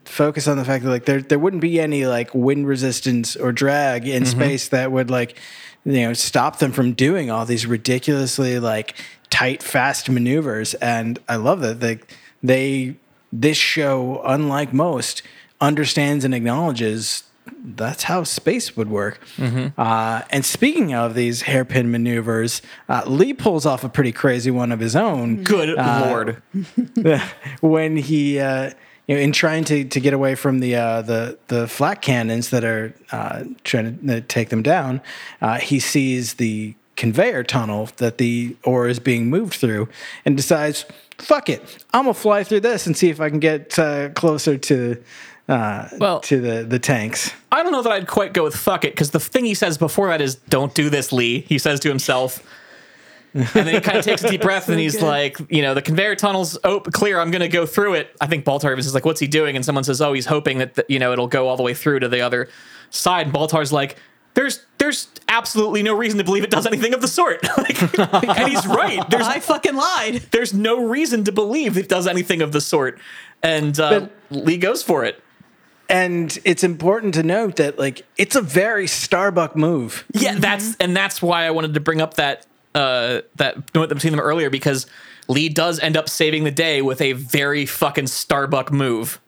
[0.06, 3.52] focused on the fact that like there there wouldn't be any like wind resistance or
[3.52, 4.32] drag in mm-hmm.
[4.32, 5.38] space that would like
[5.86, 8.96] you know stop them from doing all these ridiculously like
[9.30, 10.76] tight fast maneuvers.
[10.76, 12.00] And I love that they
[12.42, 12.96] they
[13.32, 15.24] this show unlike most
[15.60, 17.24] understands and acknowledges
[17.64, 19.20] that's how space would work.
[19.78, 24.72] Uh, and speaking of these hairpin maneuvers, uh, Lee pulls off a pretty crazy one
[24.72, 25.44] of his own.
[25.44, 25.70] Good
[26.10, 26.42] lord.
[27.62, 28.72] when he, uh,
[29.08, 32.50] you know, in trying to, to get away from the uh, the the flak cannons
[32.52, 35.02] that are uh, trying to uh, take them down,
[35.42, 39.90] uh, he sees the conveyor tunnel that the ore is being moved through,
[40.26, 40.86] and decides,
[41.18, 44.58] "Fuck it, I'm gonna fly through this and see if I can get uh, closer
[44.58, 45.04] to."
[45.48, 47.32] Uh, Well- to the, the tanks.
[47.52, 49.78] I don't know that I'd quite go with fuck it because the thing he says
[49.78, 52.42] before that is "Don't do this, Lee." He says to himself,
[53.34, 55.82] and then he kind of takes a deep breath and he's like, "You know, the
[55.82, 57.20] conveyor tunnel's oh clear.
[57.20, 59.64] I'm going to go through it." I think Baltar is like, "What's he doing?" And
[59.66, 62.00] someone says, "Oh, he's hoping that the, you know it'll go all the way through
[62.00, 62.50] to the other
[62.90, 63.98] side." And Baltar's like.
[64.36, 67.44] There's there's absolutely no reason to believe it does anything of the sort.
[67.60, 69.08] like, and he's right.
[69.12, 70.24] There's I fucking lied.
[70.32, 72.98] there's no reason to believe it does anything of the sort.
[73.44, 75.23] And uh, Lee goes for it.
[75.94, 80.06] And it's important to note that like it's a very Starbuck move.
[80.12, 84.10] Yeah, that's and that's why I wanted to bring up that uh that note between
[84.10, 84.88] them earlier because
[85.28, 89.22] Lee does end up saving the day with a very fucking Starbuck move.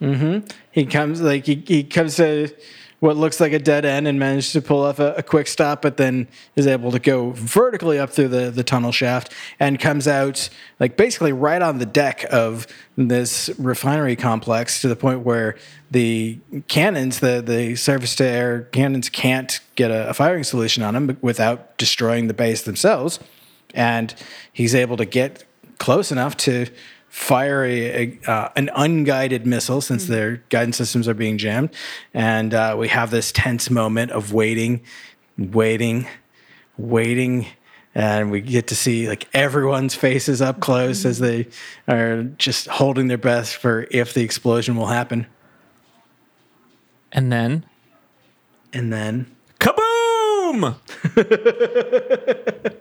[0.00, 0.46] Mm-hmm.
[0.70, 2.54] He comes like he, he comes to
[3.00, 5.82] what looks like a dead end and manages to pull off a, a quick stop,
[5.82, 6.26] but then
[6.56, 10.48] is able to go vertically up through the, the tunnel shaft and comes out
[10.80, 15.56] like basically right on the deck of this refinery complex to the point where
[15.90, 20.94] the cannons, the, the surface to air cannons can't get a, a firing solution on
[20.94, 23.20] them without destroying the base themselves.
[23.74, 24.14] And
[24.52, 25.44] he's able to get
[25.78, 26.66] close enough to
[27.08, 31.70] fire a, a uh, an unguided missile since their guidance systems are being jammed,
[32.14, 34.82] and uh, we have this tense moment of waiting,
[35.36, 36.06] waiting,
[36.76, 37.46] waiting.
[37.94, 41.48] And we get to see like everyone's faces up close as they
[41.88, 45.26] are just holding their breath for if the explosion will happen.
[47.10, 47.64] And then
[48.72, 50.76] And then kaboom!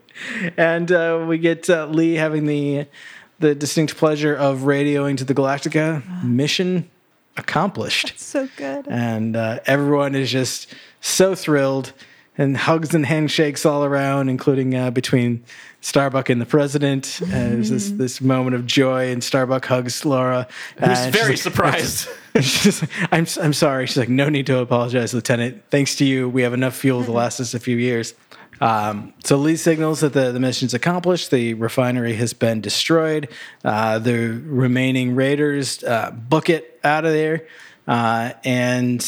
[0.58, 2.88] and uh, we get uh, Lee having the
[3.40, 6.04] the distinct pleasure of radioing to the Galactica.
[6.24, 6.90] Mission
[7.38, 8.88] accomplished, So good.
[8.88, 11.94] and uh, everyone is just so thrilled,
[12.38, 15.44] and hugs and handshakes all around, including uh, between
[15.82, 17.20] Starbuck and the president.
[17.22, 20.48] And there's this this moment of joy, and Starbuck hugs Laura,
[20.80, 22.10] Who's and very like- surprised.
[22.42, 23.88] She's like, I'm, I'm sorry.
[23.88, 25.64] She's like, no need to apologize, Lieutenant.
[25.72, 28.14] Thanks to you, we have enough fuel to last us a few years.
[28.60, 31.32] Um, so Lee signals that the, the mission's accomplished.
[31.32, 33.30] The refinery has been destroyed.
[33.64, 37.48] Uh, the remaining raiders uh, book it out of there.
[37.88, 39.06] Uh, and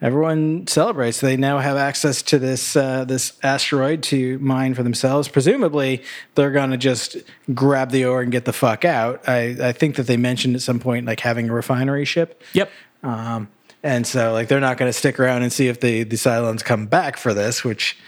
[0.00, 1.20] everyone celebrates.
[1.20, 5.28] They now have access to this uh, this asteroid to mine for themselves.
[5.28, 6.02] Presumably,
[6.34, 7.16] they're going to just
[7.54, 9.28] grab the ore and get the fuck out.
[9.28, 12.42] I, I think that they mentioned at some point like having a refinery ship.
[12.52, 12.70] Yep.
[13.02, 13.48] Um,
[13.82, 16.64] and so, like, they're not going to stick around and see if the the Cylons
[16.64, 17.98] come back for this, which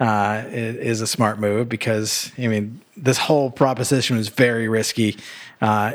[0.00, 5.16] uh, is a smart move because I mean, this whole proposition was very risky
[5.60, 5.94] uh,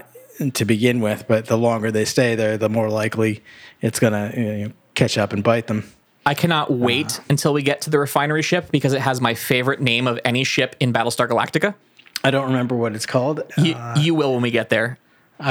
[0.54, 1.26] to begin with.
[1.28, 3.44] But the longer they stay there, the more likely
[3.82, 5.90] it's going to you know, catch up and bite them.
[6.26, 9.82] I cannot wait until we get to the refinery ship because it has my favorite
[9.82, 11.76] name of any ship in Battlestar Galactica.
[12.24, 13.44] I don't remember what it's called.
[13.58, 14.98] You, you will when we get there.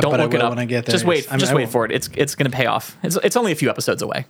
[0.00, 0.50] Don't I look it up.
[0.50, 0.92] when I get there.
[0.92, 1.24] Just wait.
[1.24, 1.92] Yes, I'm- just I wait for it.
[1.92, 2.96] It's it's going to pay off.
[3.03, 4.24] It's it's only a few episodes away.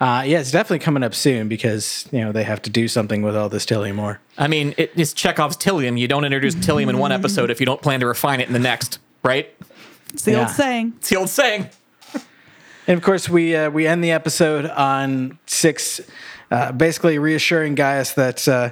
[0.00, 3.22] Uh, yeah, it's definitely coming up soon because you know they have to do something
[3.22, 4.20] with all this Tylium ore.
[4.36, 5.98] I mean, it is Chekhov's Tylium.
[5.98, 8.52] You don't introduce Tylium in one episode if you don't plan to refine it in
[8.52, 9.52] the next, right?
[10.12, 10.40] It's the Yeah.
[10.40, 10.92] old saying.
[10.98, 11.68] It's the old saying.
[12.86, 16.00] And of course, we uh, we end the episode on six,
[16.50, 18.70] uh, basically reassuring Gaius that uh,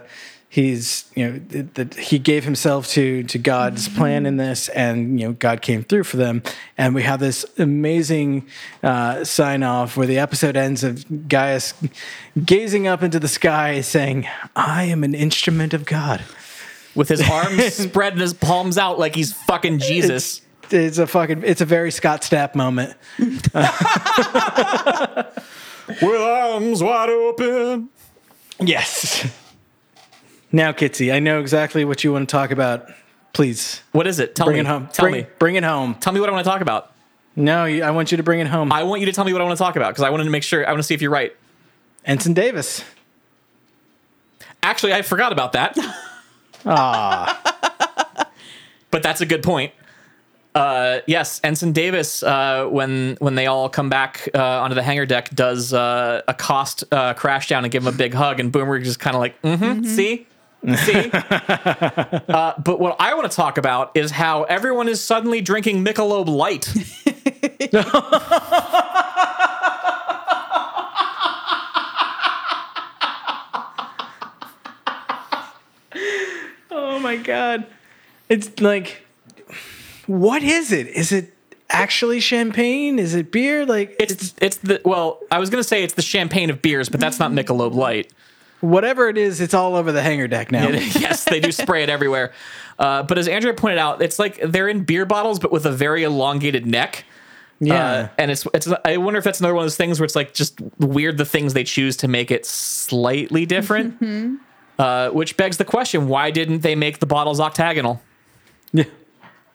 [0.57, 5.21] he's you know that, that he gave himself to to God's plan in this, and
[5.21, 6.43] you know God came through for them.
[6.79, 8.47] And we have this amazing
[8.83, 11.75] uh, sign off where the episode ends of Gaius
[12.43, 14.27] gazing up into the sky, saying,
[14.57, 16.25] "I am an instrument of God."
[16.95, 20.41] With his arms spread and his palms out like he's fucking Jesus.
[20.71, 22.95] It's a fucking it's a very Scott Stapp moment.
[23.19, 23.55] With
[26.21, 27.91] arms wide open.
[28.59, 29.31] Yes.
[30.57, 32.91] Now, Kitsy, I know exactly what you want to talk about.
[33.35, 34.35] Please What is it?
[34.35, 34.61] Tell bring me.
[34.61, 34.89] it home.
[34.91, 35.27] Tell bring, me.
[35.39, 35.97] Bring it home.
[35.97, 36.93] Tell me what I want to talk about.
[37.37, 38.73] No, I want you to bring it home.
[38.73, 40.25] I want you to tell me what I want to talk about because I wanted
[40.25, 40.67] to make sure.
[40.67, 41.37] I want to see if you're right.
[42.07, 42.83] Ensign Davis.
[44.63, 45.77] Actually, I forgot about that.
[46.69, 48.29] Ah.
[48.91, 49.73] but that's a good point.
[50.53, 55.07] Uh, yes, Ensign Davis, uh, when when they all come back uh, onto the hangar
[55.07, 58.99] deck, does uh, accost uh, Crashdown and give him a big hug, and Boomer just
[58.99, 60.27] kind of like, mm-hmm, see,
[60.77, 61.11] see.
[61.13, 66.29] uh, but what I want to talk about is how everyone is suddenly drinking Michelob
[66.29, 66.73] Light.
[76.71, 77.67] Oh my god.
[78.29, 79.07] It's like
[80.07, 80.87] what is it?
[80.89, 81.35] Is it
[81.69, 82.99] actually champagne?
[82.99, 83.67] Is it beer?
[83.67, 87.01] Like It's it's the well, I was gonna say it's the champagne of beers, but
[87.01, 88.13] that's not Michelob Light.
[88.61, 90.69] Whatever it is, it's all over the hangar deck now.
[90.69, 92.33] yes, they do spray it everywhere.
[92.79, 95.73] Uh, but as Andrea pointed out, it's like they're in beer bottles, but with a
[95.73, 97.05] very elongated neck.
[97.59, 97.91] Yeah.
[97.91, 98.69] Uh, and it's it's.
[98.85, 101.25] I wonder if that's another one of those things where it's like just weird the
[101.25, 104.41] things they choose to make it slightly different.
[104.79, 108.03] uh, which begs the question: Why didn't they make the bottles octagonal?
[108.73, 108.85] yeah.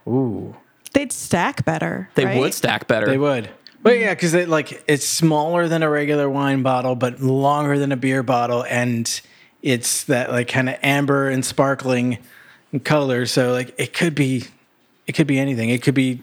[0.08, 0.56] Ooh.
[0.94, 2.10] They'd stack better.
[2.16, 2.40] They right?
[2.40, 3.06] would stack better.
[3.06, 3.50] They would.
[3.84, 7.92] But yeah, because it like it's smaller than a regular wine bottle, but longer than
[7.92, 9.22] a beer bottle, and
[9.62, 12.20] it's that like kind of amber and sparkling
[12.84, 13.26] color.
[13.26, 14.44] So like it could be,
[15.08, 15.70] it could be anything.
[15.70, 16.22] It could be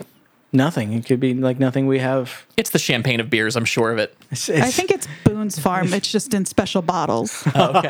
[0.52, 0.92] nothing.
[0.92, 2.46] It could be like nothing we have.
[2.56, 3.56] It's the champagne of beers.
[3.56, 4.16] I'm sure of it.
[4.30, 5.92] It's, I think it's Boone's Farm.
[5.92, 7.46] It's just in special bottles.
[7.54, 7.88] Oh, okay.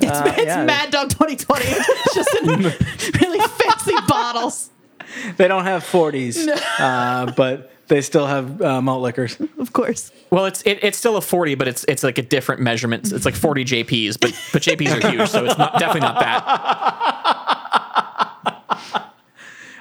[0.00, 0.64] It's, uh, it's yeah.
[0.64, 1.64] Mad Dog 2020.
[1.66, 2.48] It's just in
[3.20, 4.70] really fancy bottles.
[5.36, 6.46] they don't have forties,
[6.78, 9.38] uh, but they still have uh, malt liquors.
[9.58, 10.10] Of course.
[10.30, 13.12] Well, it's it, it's still a 40, but it's it's like a different measurement.
[13.12, 16.42] It's like 40 JPs, but but JPs are huge, so it's not definitely not bad.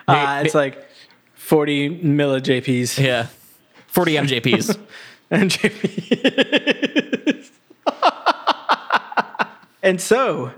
[0.07, 0.87] Uh, it's like
[1.33, 3.25] forty milli JPs Yeah,
[3.87, 4.77] 40 MJPs.
[5.31, 7.49] and JPs.
[9.81, 10.51] and so,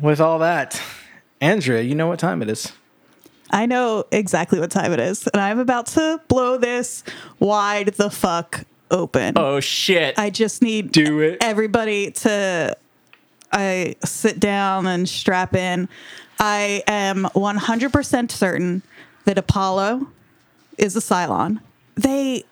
[0.00, 0.82] with all that,
[1.40, 2.72] Andrea, you know what time it is.
[3.50, 7.04] I know exactly what time it is, and I'm about to blow this
[7.38, 9.34] wide the fuck open.
[9.36, 10.18] Oh shit!
[10.18, 11.38] I just need Do it.
[11.42, 12.76] everybody to
[13.52, 15.88] I sit down and strap in.
[16.40, 18.82] I am 100% certain
[19.24, 20.08] that Apollo
[20.76, 21.60] is a Cylon.
[21.94, 22.42] They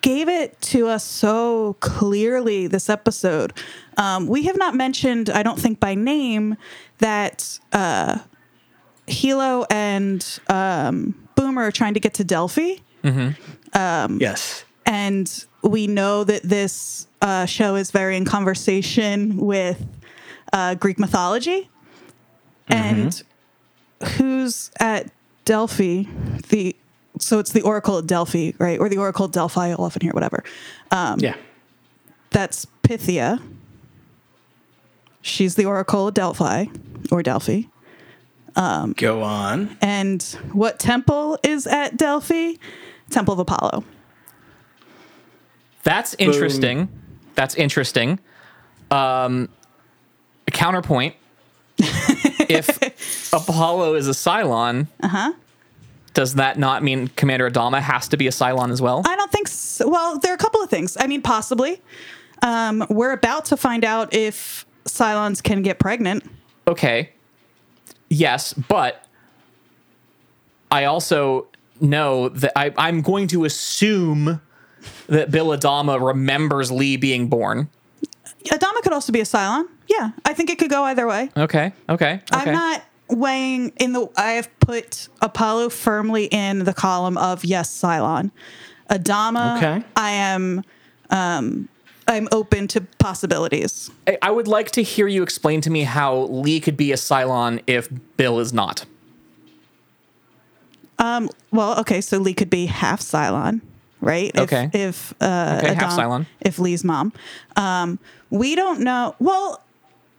[0.00, 3.52] gave it to us so clearly this episode.
[3.96, 6.56] Um, we have not mentioned, I don't think by name,
[6.98, 8.20] that uh,
[9.12, 12.76] Helo and um, Boomer are trying to get to Delphi
[14.20, 14.64] yes.
[14.86, 19.84] and we know that this uh, show is very in conversation with
[20.52, 21.68] uh, Greek mythology.
[22.68, 23.22] And
[24.16, 25.10] who's at
[25.44, 26.04] Delphi?
[26.48, 26.76] The
[27.18, 28.78] so it's the Oracle at Delphi, right?
[28.80, 29.70] Or the Oracle at Delphi.
[29.70, 30.42] I'll often hear whatever.
[31.20, 31.36] yeah.
[32.30, 33.40] That's Pythia.
[35.20, 36.66] She's the Oracle at Delphi
[37.10, 37.62] or Delphi.
[38.54, 39.76] Go on.
[39.80, 40.22] And
[40.52, 42.54] what temple is at Delphi?
[43.10, 43.84] Temple of Apollo.
[45.82, 46.88] That's interesting.
[47.34, 48.20] That's interesting.
[48.90, 49.48] Um,
[50.46, 51.14] a counterpoint.
[51.78, 55.32] if Apollo is a Cylon, Uh-huh.
[56.14, 59.02] does that not mean Commander Adama has to be a Cylon as well?
[59.06, 59.88] I don't think so.
[59.88, 60.96] Well, there are a couple of things.
[61.00, 61.80] I mean, possibly.
[62.42, 66.24] Um, we're about to find out if Cylons can get pregnant.
[66.68, 67.10] okay.
[68.12, 69.06] Yes, but
[70.70, 71.46] I also
[71.80, 74.42] know that I, I'm going to assume
[75.06, 77.70] that Bill Adama remembers Lee being born.
[78.44, 79.64] Adama could also be a Cylon.
[79.88, 81.30] Yeah, I think it could go either way.
[81.36, 81.72] Okay.
[81.88, 82.14] Okay.
[82.14, 82.20] okay.
[82.30, 84.08] I'm not weighing in the.
[84.16, 88.30] I have put Apollo firmly in the column of yes, Cylon.
[88.90, 89.56] Adama.
[89.56, 89.86] Okay.
[89.96, 90.62] I am.
[91.08, 91.68] Um,
[92.08, 93.90] I'm open to possibilities.
[94.06, 96.96] I- I would like to hear you explain to me how Lee could be a
[96.96, 98.84] Cylon if Bill is not.
[100.98, 103.60] Um, Well, okay, so Lee could be half Cylon,
[104.00, 104.30] right?
[104.34, 104.70] If, Okay.
[104.72, 106.26] If uh, Okay, half Cylon.
[106.40, 107.12] If Lee's mom,
[107.56, 107.98] um,
[108.30, 109.14] we don't know.
[109.18, 109.60] Well,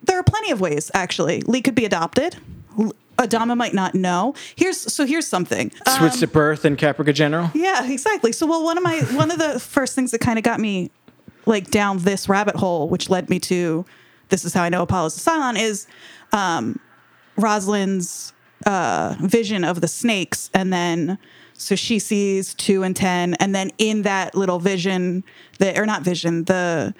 [0.03, 0.91] there are plenty of ways.
[0.93, 2.35] Actually, Lee could be adopted.
[2.79, 4.33] L- Adama might not know.
[4.55, 5.71] Here's so here's something.
[5.85, 7.51] Uh, Switched at birth in Caprica General.
[7.53, 8.31] yeah, exactly.
[8.31, 10.91] So, well, one of my one of the first things that kind of got me
[11.45, 13.85] like down this rabbit hole, which led me to
[14.29, 15.85] this is how I know Apollo's a Cylon, is
[16.31, 16.79] um,
[17.37, 18.33] Roslin's
[18.65, 21.19] uh, vision of the snakes, and then
[21.53, 25.23] so she sees two and ten, and then in that little vision,
[25.59, 26.95] the or not vision, the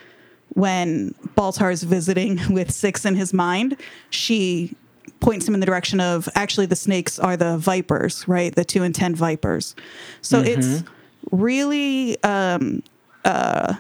[0.50, 3.78] when Baltar's visiting with six in his mind,
[4.12, 4.76] she
[5.20, 8.54] points him in the direction of actually the snakes are the vipers, right?
[8.54, 9.76] The two and ten vipers.
[10.22, 10.84] So it's
[11.32, 12.84] really um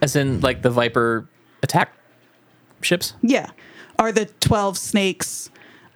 [0.01, 1.27] As in, like, the Viper
[1.61, 1.93] attack
[2.81, 3.13] ships?
[3.21, 3.49] yeah,
[3.99, 5.49] are the 12 snakes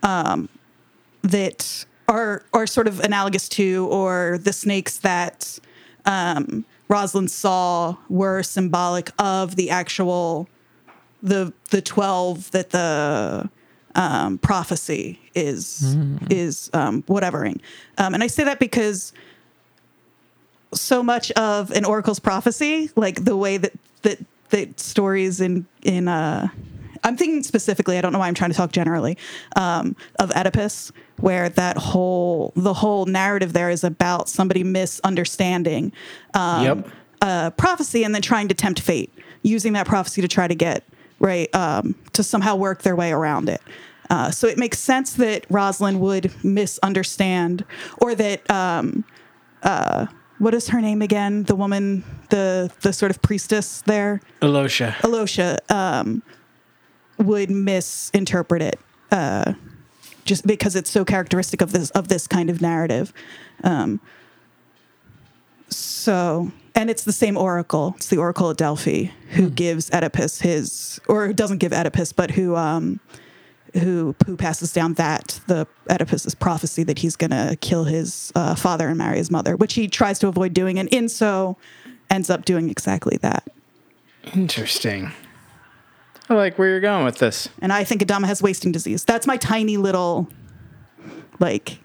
[0.04, 0.50] um,
[1.22, 5.60] that are are sort of analogous to, or the snakes that
[6.06, 10.48] um, Roslin saw were symbolic of the actual
[11.22, 13.50] the the 12 that the
[13.96, 15.98] um, prophecy is
[16.30, 17.60] is um, whatevering.
[17.98, 19.12] Um, and I say that because
[20.74, 23.74] so much of an oracle's prophecy, like the way that
[24.04, 24.20] that
[24.50, 26.48] that stories in in uh
[27.04, 29.18] I'm thinking specifically, I don't know why I'm trying to talk generally,
[29.56, 35.94] um, of Oedipus, where that whole the whole narrative there is about somebody misunderstanding
[36.34, 36.90] um, Yep.
[37.22, 39.14] a prophecy and then trying to tempt fate,
[39.44, 40.84] using that prophecy to try to get
[41.20, 43.62] right um, to somehow work their way around it.
[44.10, 47.64] Uh, so it makes sense that Roslin would misunderstand,
[48.00, 49.04] or that um,
[49.64, 50.08] uh,
[50.40, 51.44] what is her name again?
[51.44, 54.94] The woman, the the sort of priestess there, Elosha.
[54.98, 56.22] Alosha, um,
[57.18, 58.80] would misinterpret it
[59.12, 59.54] uh,
[60.26, 63.14] just because it's so characteristic of this of this kind of narrative.
[63.64, 64.00] Um,
[65.70, 67.94] so, and it's the same oracle.
[67.98, 72.32] It's the oracle at Delphi who gives Oedipus his, or who doesn't give Oedipus, but
[72.32, 73.00] who um,
[73.78, 78.56] who who passes down that the Oedipus's prophecy that he's going to kill his uh,
[78.56, 81.58] father and marry his mother, which he tries to avoid doing, and in so
[82.10, 83.48] ends up doing exactly that.
[84.34, 85.12] Interesting.
[86.30, 87.48] I like where you're going with this.
[87.62, 89.06] And I think Adama has wasting disease.
[89.06, 90.28] That's my tiny little,
[91.40, 91.80] like,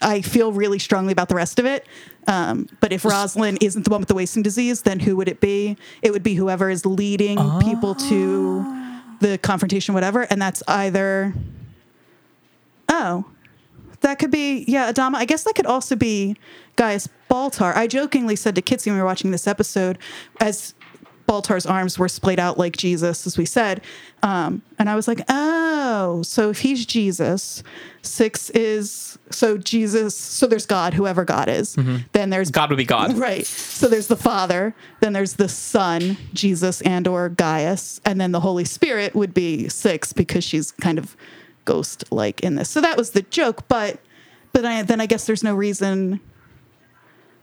[0.00, 1.86] I feel really strongly about the rest of it.
[2.26, 5.40] Um, but if Roslin isn't the one with the wasting disease, then who would it
[5.40, 5.76] be?
[6.00, 8.83] It would be whoever is leading people to
[9.20, 10.22] the confrontation, whatever.
[10.22, 11.34] And that's either,
[12.88, 13.24] oh,
[14.00, 15.16] that could be, yeah, Adama.
[15.16, 16.36] I guess that could also be
[16.76, 17.74] Gaius Baltar.
[17.74, 19.98] I jokingly said to Kitsy when we were watching this episode,
[20.40, 20.74] as
[21.26, 23.80] Baltar's arms were splayed out like Jesus, as we said.
[24.22, 27.62] Um, and I was like, oh, so if he's Jesus,
[28.02, 30.16] six is so Jesus.
[30.16, 31.76] So there's God, whoever God is.
[32.12, 33.16] Then there's God would be God.
[33.24, 33.46] Right.
[33.46, 38.40] So there's the Father, then there's the Son, Jesus and or Gaius, and then the
[38.40, 41.16] Holy Spirit would be six because she's kind of
[41.64, 42.68] ghost like in this.
[42.68, 43.98] So that was the joke, but
[44.52, 46.20] but I, then I guess there's no reason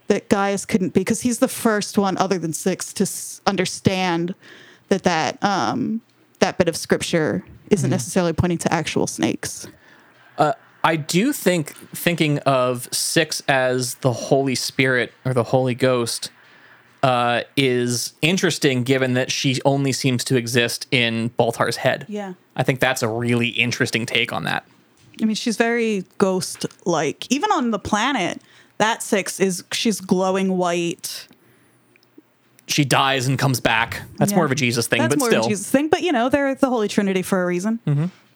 [0.07, 4.35] that Gaius couldn't be because he's the first one other than six to s- understand
[4.89, 6.01] that that um
[6.39, 9.67] that bit of scripture isn't necessarily pointing to actual snakes.
[10.83, 16.31] I do think thinking of six as the Holy Spirit or the Holy Ghost
[17.03, 22.05] uh, is interesting, given that she only seems to exist in Baltar's head.
[22.07, 22.33] Yeah.
[22.55, 24.65] I think that's a really interesting take on that.
[25.21, 27.31] I mean, she's very ghost like.
[27.31, 28.41] Even on the planet,
[28.81, 31.27] that six is she's glowing white.
[32.67, 34.01] She dies and comes back.
[34.17, 34.37] That's Yeah.
[34.37, 35.41] more of a Jesus thing, That's but more still.
[35.41, 35.87] of a Jesus thing.
[35.89, 37.79] But you know, they're the Holy Trinity for a reason.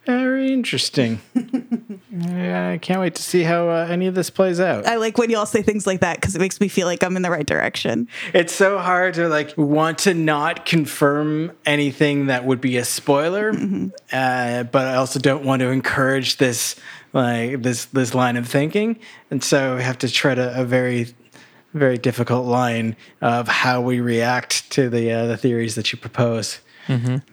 [0.06, 1.20] Very interesting.
[1.36, 4.86] I can't wait to see how uh, any of this plays out.
[4.86, 7.02] I like when you all say things like that because it makes me feel like
[7.04, 8.08] I'm in the right direction.
[8.34, 13.50] It's so hard to like want to not confirm anything that would be a spoiler,
[14.14, 16.76] uh, but I also don't want to encourage this
[17.16, 19.00] like this this line of thinking,
[19.32, 21.08] and so we have to tread a, a very
[21.74, 26.60] very difficult line of how we react to the uh, the theories that you propose.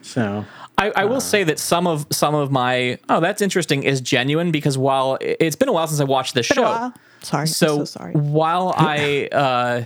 [0.00, 0.46] So
[0.78, 4.50] I, I will say that some of some of my oh that's interesting is genuine
[4.50, 6.64] because while it- it's been a while since I watched this show.
[7.20, 8.12] Sorry, so, I'm so sorry.
[8.14, 9.84] while I uh,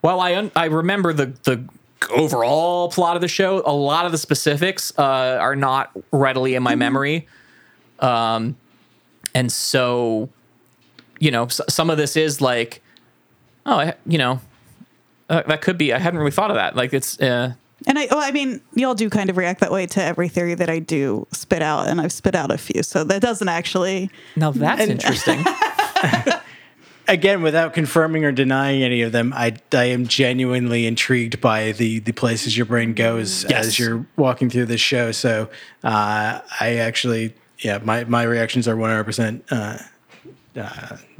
[0.00, 1.64] while I un- I remember the the
[2.10, 6.62] overall plot of the show, a lot of the specifics uh, are not readily in
[6.62, 6.78] my Mm-hmm.
[6.80, 7.28] memory,
[8.00, 8.56] um,
[9.36, 10.28] and so
[11.20, 12.82] you know s- some of this is like
[13.66, 14.40] oh I, you know
[15.28, 17.20] uh, that could be I hadn't really thought of that like it's.
[17.20, 17.54] Uh,
[17.86, 20.54] And I, well, I mean, y'all do kind of react that way to every theory
[20.54, 24.08] that I do spit out, and I've spit out a few, so that doesn't actually.
[24.36, 25.44] now that's interesting.
[27.08, 32.00] again, without confirming or denying any of them, I, I am genuinely intrigued by the
[32.00, 33.66] the places your brain goes Yes.
[33.66, 35.12] as you're walking through this show.
[35.12, 35.48] So
[35.84, 39.78] uh, I actually, yeah, my my reactions are one hundred percent uh,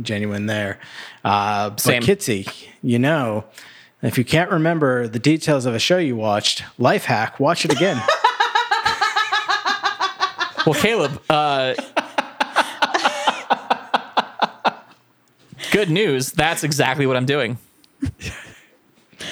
[0.00, 0.78] genuine there.
[1.24, 2.50] Uh, but Kitsy,
[2.82, 3.44] you know,
[4.02, 7.72] if you can't remember the details of a show you watched, life hack, watch it
[7.72, 8.00] again.
[10.66, 11.74] Well, Caleb, uh,
[15.70, 16.32] good news.
[16.32, 17.58] That's exactly what I'm doing.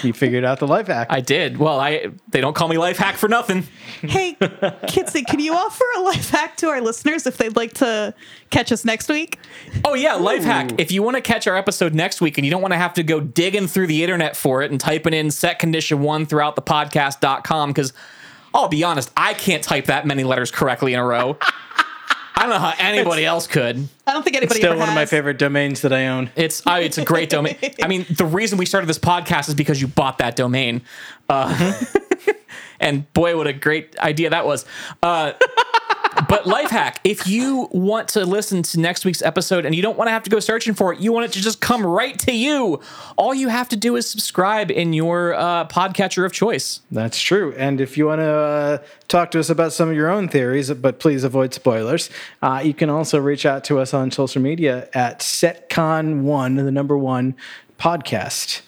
[0.02, 1.08] you figured out the life hack.
[1.10, 1.58] I did.
[1.58, 3.66] Well, I they don't call me life hack for nothing.
[4.00, 8.14] Hey, Kitsy, can you offer a life hack to our listeners if they'd like to
[8.50, 9.38] catch us next week?
[9.84, 10.72] Oh yeah, life hack.
[10.78, 12.94] If you want to catch our episode next week and you don't want to have
[12.94, 16.56] to go digging through the internet for it and typing in set condition one throughout
[16.56, 17.92] the podcast.com, because
[18.54, 21.38] I'll be honest, I can't type that many letters correctly in a row.
[22.36, 23.88] I don't know how anybody else could.
[24.06, 26.30] I don't think anybody Still ever one of my favorite domains that I own.
[26.34, 27.56] It's I, it's a great domain.
[27.82, 30.82] I mean, the reason we started this podcast is because you bought that domain.
[31.28, 31.80] Uh,
[32.80, 34.64] and boy, what a great idea that was.
[35.02, 35.32] Uh,
[36.28, 39.96] but life hack: if you want to listen to next week's episode and you don't
[39.96, 42.18] want to have to go searching for it, you want it to just come right
[42.20, 42.80] to you.
[43.16, 46.80] All you have to do is subscribe in your uh, podcatcher of choice.
[46.90, 47.54] That's true.
[47.56, 48.78] And if you want to uh,
[49.08, 52.10] talk to us about some of your own theories, but please avoid spoilers,
[52.42, 56.96] uh, you can also reach out to us on social media at SetCon1, the number
[56.96, 57.34] one
[57.78, 58.62] podcast.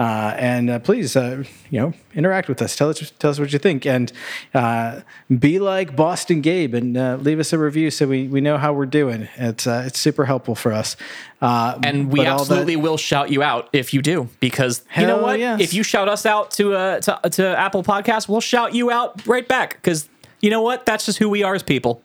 [0.00, 2.74] Uh, and uh, please, uh, you know, interact with us.
[2.74, 4.10] Tell us, tell us what you think, and
[4.54, 5.02] uh,
[5.38, 8.72] be like Boston Gabe, and uh, leave us a review so we, we know how
[8.72, 9.28] we're doing.
[9.36, 10.96] It's uh, it's super helpful for us.
[11.42, 15.06] Uh, And we all that- absolutely will shout you out if you do, because you
[15.06, 15.38] know what?
[15.38, 15.60] yes.
[15.60, 19.26] If you shout us out to uh, to, to Apple Podcasts, we'll shout you out
[19.26, 19.74] right back.
[19.74, 20.08] Because
[20.40, 20.86] you know what?
[20.86, 22.00] That's just who we are as people.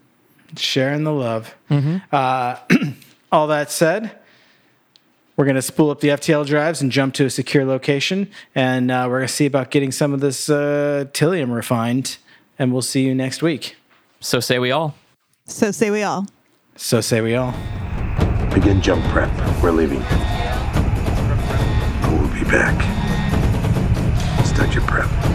[0.57, 1.55] sharing the love.
[2.11, 2.57] Uh,
[3.31, 4.11] all that said,
[5.35, 8.89] we're going to spool up the FTL drives and jump to a secure location, and
[8.89, 12.17] uh, we're going to see about getting some of this uh, Tylium refined.
[12.57, 13.75] And we'll see you next week.
[14.21, 14.95] So say we all.
[15.45, 16.25] So say we all.
[16.77, 17.51] So say we all.
[18.53, 19.29] Begin jump prep.
[19.61, 19.99] We're leaving.
[22.09, 22.81] We'll be back.
[24.45, 25.34] Start your prep.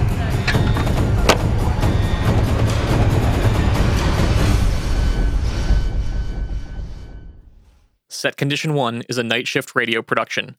[8.21, 10.57] Set Condition 1 is a night shift radio production.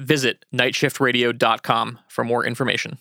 [0.00, 2.98] Visit nightshiftradio.com for more information.